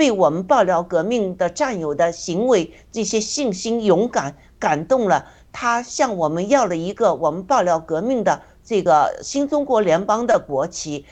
[0.00, 11.04] 被我们爆料革命的战友的行为、这些信心、勇敢感动了，他向我们要了一个我们爆料革命的这个新中国联邦的国旗。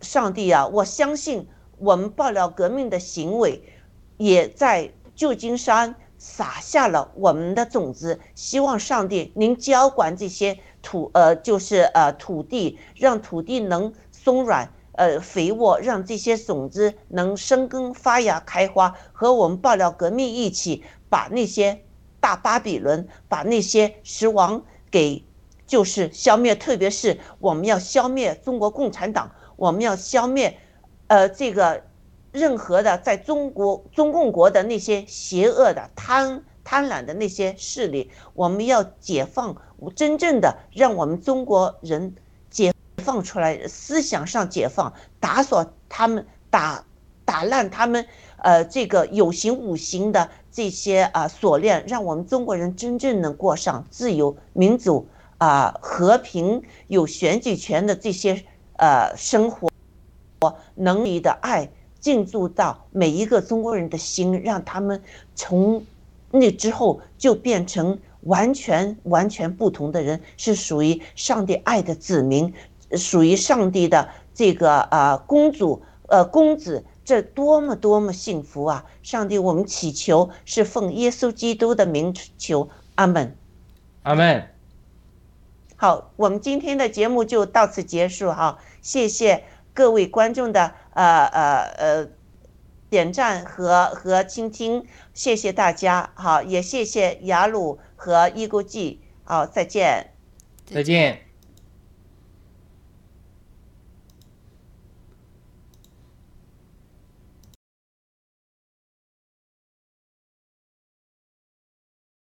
[0.00, 1.46] 上帝啊，我相信
[1.78, 3.62] 我们爆料革命的行为，
[4.16, 8.18] 也在旧金山撒下了我们的种子。
[8.34, 14.68] 希望上帝您浇灌这些土，呃，就是呃土地，让土地能松软。
[14.98, 21.84] 呃，肥沃让这些种子能生根发芽开花，和我们爆料革命一起，把那些
[22.18, 24.60] 大巴比伦，把那些食王
[24.90, 25.24] 给
[25.68, 26.52] 就是消灭。
[26.56, 30.58] 特别是我们要消灭中国共产党，我们要消灭，
[31.06, 31.84] 呃，这个
[32.32, 39.56] 任何的在中国中共国的那些邪恶的贪贪婪的那些势力，我们要解放，
[39.94, 42.16] 真正的让我们中国人。
[43.08, 46.84] 放出来，思想上解放，打锁他们，打
[47.24, 48.06] 打烂他们，
[48.36, 55.08] 呃，这个有形无形的这些啊锁链，让我们中国人真正能过上自由、民主
[55.38, 58.44] 啊、和平、有选举权的这些
[58.76, 59.70] 呃生活，
[60.42, 65.02] 我能力的爱进驻到每一个中国人的心，让他们
[65.34, 65.82] 从
[66.30, 72.52] 那之后就变成完全完全不同的人，是属于上帝爱的子民。
[72.96, 78.84] 属于上帝的这个呃公主呃公子，这多么多么幸福啊！
[79.02, 83.36] 上帝，我们祈求是奉耶稣基督的名求，阿门，
[84.02, 84.48] 阿门。
[85.76, 92.08] 好，我们今天的节目就到此结束哈，谢谢各位观众的呃呃呃
[92.90, 94.84] 点赞和和倾听，
[95.14, 100.12] 谢谢大家，好，也谢谢雅鲁和伊国记，好，再见，
[100.66, 101.27] 再见。